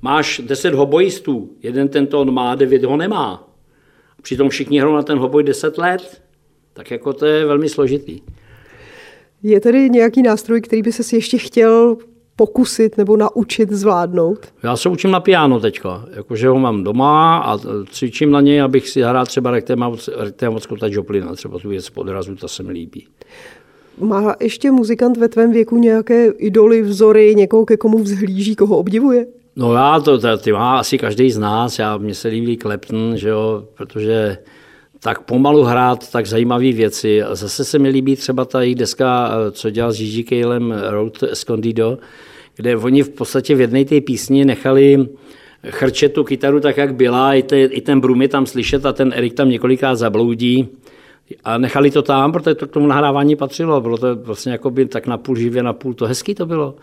[0.07, 3.48] Máš deset hobojistů, jeden ten tón má, devět ho nemá.
[4.22, 6.22] Přitom všichni hrajou na ten hoboj deset let.
[6.72, 8.20] Tak jako to je velmi složitý.
[9.42, 11.96] Je tady nějaký nástroj, který by se ještě chtěl
[12.36, 14.46] pokusit nebo naučit zvládnout?
[14.62, 17.59] Já se učím na piano teďka, jakože ho mám doma a
[17.90, 22.62] cvičím na něj, abych si hrál třeba Rektémocko Joplina, třeba tu věc podrazu, ta se
[22.62, 23.07] mi líbí.
[23.98, 29.26] Má ještě muzikant ve tvém věku nějaké idoly, vzory, někoho, ke komu vzhlíží, koho obdivuje?
[29.57, 33.16] No já to, to ty má asi každý z nás, já, mně se líbí Clapton,
[33.16, 34.38] že jo, protože
[35.00, 37.22] tak pomalu hrát tak zajímavé věci.
[37.22, 41.22] A zase se mi líbí třeba ta jejich deska, co dělal s Gigi Kalem Road
[41.22, 41.98] Escondido,
[42.57, 45.07] kde oni v podstatě v jedné té písni nechali
[45.70, 48.92] chrčet tu kytaru tak, jak byla, i, te, i ten Brum je tam slyšet a
[48.92, 50.68] ten Erik tam několikrát zabloudí.
[51.44, 53.80] A nechali to tam, protože to k tomu nahrávání patřilo.
[53.80, 56.74] Bylo to vlastně jako by tak na půl živě, na půl to hezký to bylo.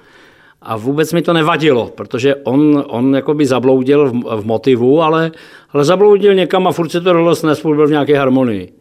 [0.66, 5.32] A vůbec mi to nevadilo, protože on, on jakoby zabloudil v, v motivu, ale,
[5.72, 8.74] ale zabloudil někam a furt se to rolostne, spolu byl v nějaké harmonii.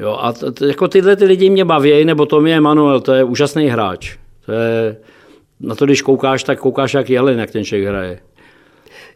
[0.00, 3.12] Jo, a t, t, jako tyhle ty lidi mě baví, nebo to je Emanuel, to
[3.12, 4.16] je úžasný hráč.
[4.46, 4.96] To je,
[5.60, 8.20] na to, když koukáš, tak koukáš jak jelen, jak ten člověk hraje.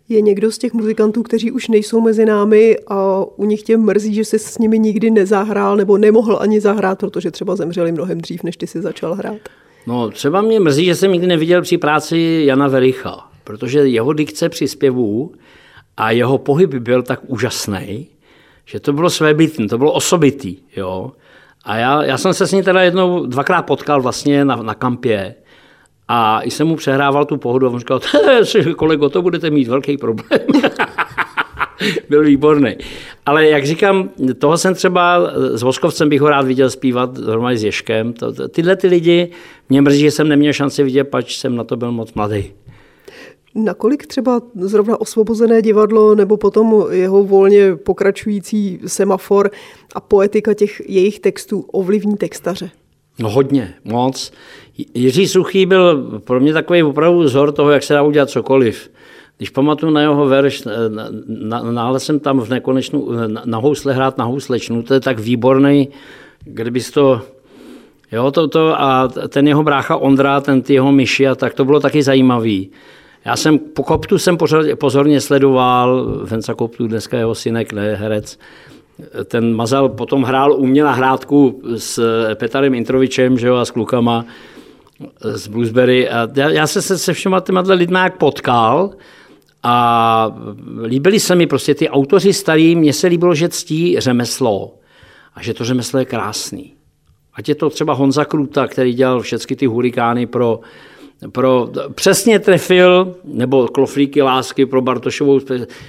[0.09, 4.15] Je někdo z těch muzikantů, kteří už nejsou mezi námi a u nich tě mrzí,
[4.15, 8.43] že jsi s nimi nikdy nezahrál nebo nemohl ani zahrát, protože třeba zemřeli mnohem dřív,
[8.43, 9.39] než ty si začal hrát?
[9.87, 14.49] No, třeba mě mrzí, že jsem nikdy neviděl při práci Jana Vericha, protože jeho dikce
[14.49, 15.33] při zpěvu
[15.97, 18.07] a jeho pohyb byl tak úžasný,
[18.65, 20.57] že to bylo svébytný, to bylo osobitý.
[20.77, 21.13] Jo?
[21.65, 25.35] A já, já jsem se s ním teda jednou, dvakrát potkal vlastně na, na kampě
[26.09, 28.01] a jsem mu přehrával tu pohodu a on říkal,
[28.77, 30.41] kolego, to budete mít velký problém.
[32.09, 32.77] byl výborný.
[33.27, 37.65] Ale jak říkám, toho jsem třeba s Voskovcem bych ho rád viděl zpívat normálně s
[37.65, 38.13] Ješkem.
[38.13, 39.31] To, to, tyhle ty lidi
[39.69, 42.53] mě mrzí, že jsem neměl šanci vidět, pač jsem na to byl moc mladý.
[43.55, 49.51] Nakolik třeba zrovna osvobozené divadlo nebo potom jeho volně pokračující semafor
[49.95, 52.71] a poetika těch jejich textů ovlivní textaře?
[53.19, 54.33] No hodně, moc.
[54.95, 58.91] Jiří Suchý byl pro mě takový opravdu vzor toho, jak se dá udělat cokoliv.
[59.41, 60.63] Když pamatuju na jeho verš,
[61.71, 65.89] náhle jsem tam v nekonečnu, na, na housle hrát na houslečnu, to je tak výborný,
[66.45, 67.21] kdybys to,
[68.13, 71.65] jo, to, to a ten jeho brácha Ondra, ten ty jeho myši, a tak to
[71.65, 72.71] bylo taky zajímavý.
[73.25, 74.37] Já jsem po Koptu jsem
[74.75, 78.39] pozorně sledoval, Venca Koptu, dneska jeho synek, ne herec,
[79.25, 82.03] ten Mazal potom hrál u mě na hrádku s
[82.35, 84.25] Petarem Introvičem že jo, a s klukama
[85.23, 86.09] z Bluesberry.
[86.09, 88.91] A já, já se se, se všema těma lidmi jak potkal
[89.63, 90.37] a
[90.85, 94.75] líbili se mi prostě ty autoři starý, mně se líbilo, že ctí řemeslo
[95.35, 96.75] a že to řemeslo je krásný.
[97.35, 100.61] Ať je to třeba Honza Kruta, který dělal všechny ty hurikány pro,
[101.33, 105.41] pro přesně trefil, nebo kloflíky lásky pro Bartošovou,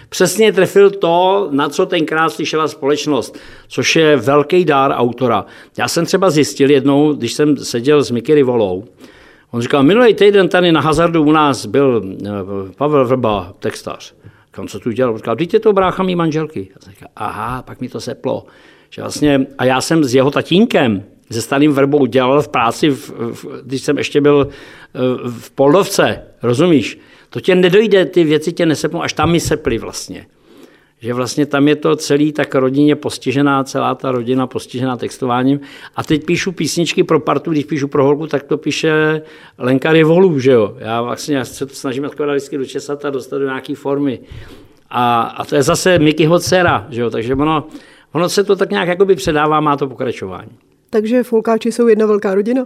[0.10, 5.46] přesně trefil to, na co tenkrát slyšela společnost, což je velký dár autora.
[5.78, 8.86] Já jsem třeba zjistil jednou, když jsem seděl s Mickey Rivolou,
[9.52, 12.30] On říkal, minulý týden tady na Hazardu u nás byl eh,
[12.76, 14.14] Pavel Vrba, textař.
[14.52, 15.18] Kam co tu dělal?
[15.18, 16.70] Říkal, je to brácha mý manželky.
[16.76, 18.46] A říkal, aha, pak mi to seplo.
[18.90, 23.10] Že vlastně, a já jsem s jeho tatínkem, se starým Vrbou dělal v práci, v,
[23.10, 25.00] v, když jsem ještě byl eh,
[25.40, 27.00] v Poldovce, rozumíš?
[27.30, 30.26] To tě nedojde, ty věci tě nesepnou, až tam mi seply vlastně
[31.02, 35.60] že vlastně tam je to celý tak rodině postižená, celá ta rodina postižená textováním.
[35.96, 39.22] A teď píšu písničky pro partu, když píšu pro holku, tak to píše
[39.58, 40.76] Lenka Rivolu, že jo.
[40.80, 44.20] Já vlastně se to snažím takové vždycky dočesat a dostat do nějaké formy.
[44.90, 47.68] A, a to je zase Mikyho dcera, že jo, takže ono,
[48.12, 50.52] ono se to tak nějak jakoby předává, má to pokračování.
[50.90, 52.66] Takže folkáči jsou jedna velká rodina?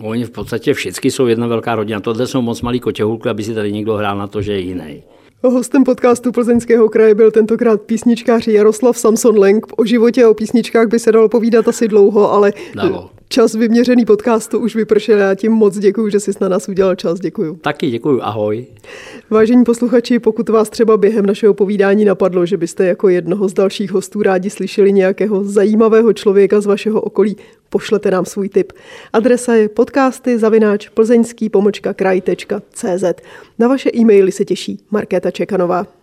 [0.00, 2.00] Oni v podstatě všichni jsou jedna velká rodina.
[2.00, 5.02] Tohle jsou moc malí kotěhulky, aby si tady někdo hrál na to, že je jiný.
[5.50, 9.66] Hostem podcastu Plzeňského kraje byl tentokrát písničkář Jaroslav Samson Lenk.
[9.76, 13.10] O životě a o písničkách by se dalo povídat asi dlouho, ale Dalo.
[13.28, 15.18] Čas vyměřený podcastu už vypršel.
[15.18, 17.20] Já tím moc děkuji, že jsi na nás udělal čas.
[17.20, 17.56] Děkuji.
[17.56, 18.20] Taky děkuji.
[18.22, 18.66] Ahoj.
[19.30, 23.92] Vážení posluchači, pokud vás třeba během našeho povídání napadlo, že byste jako jednoho z dalších
[23.92, 27.36] hostů rádi slyšeli nějakého zajímavého člověka z vašeho okolí,
[27.70, 28.72] pošlete nám svůj tip.
[29.12, 31.50] Adresa je podcasty zavináč plzeňský
[31.96, 33.04] kraj.cz.
[33.58, 35.95] Na vaše e-maily se těší Markéta Čekanová.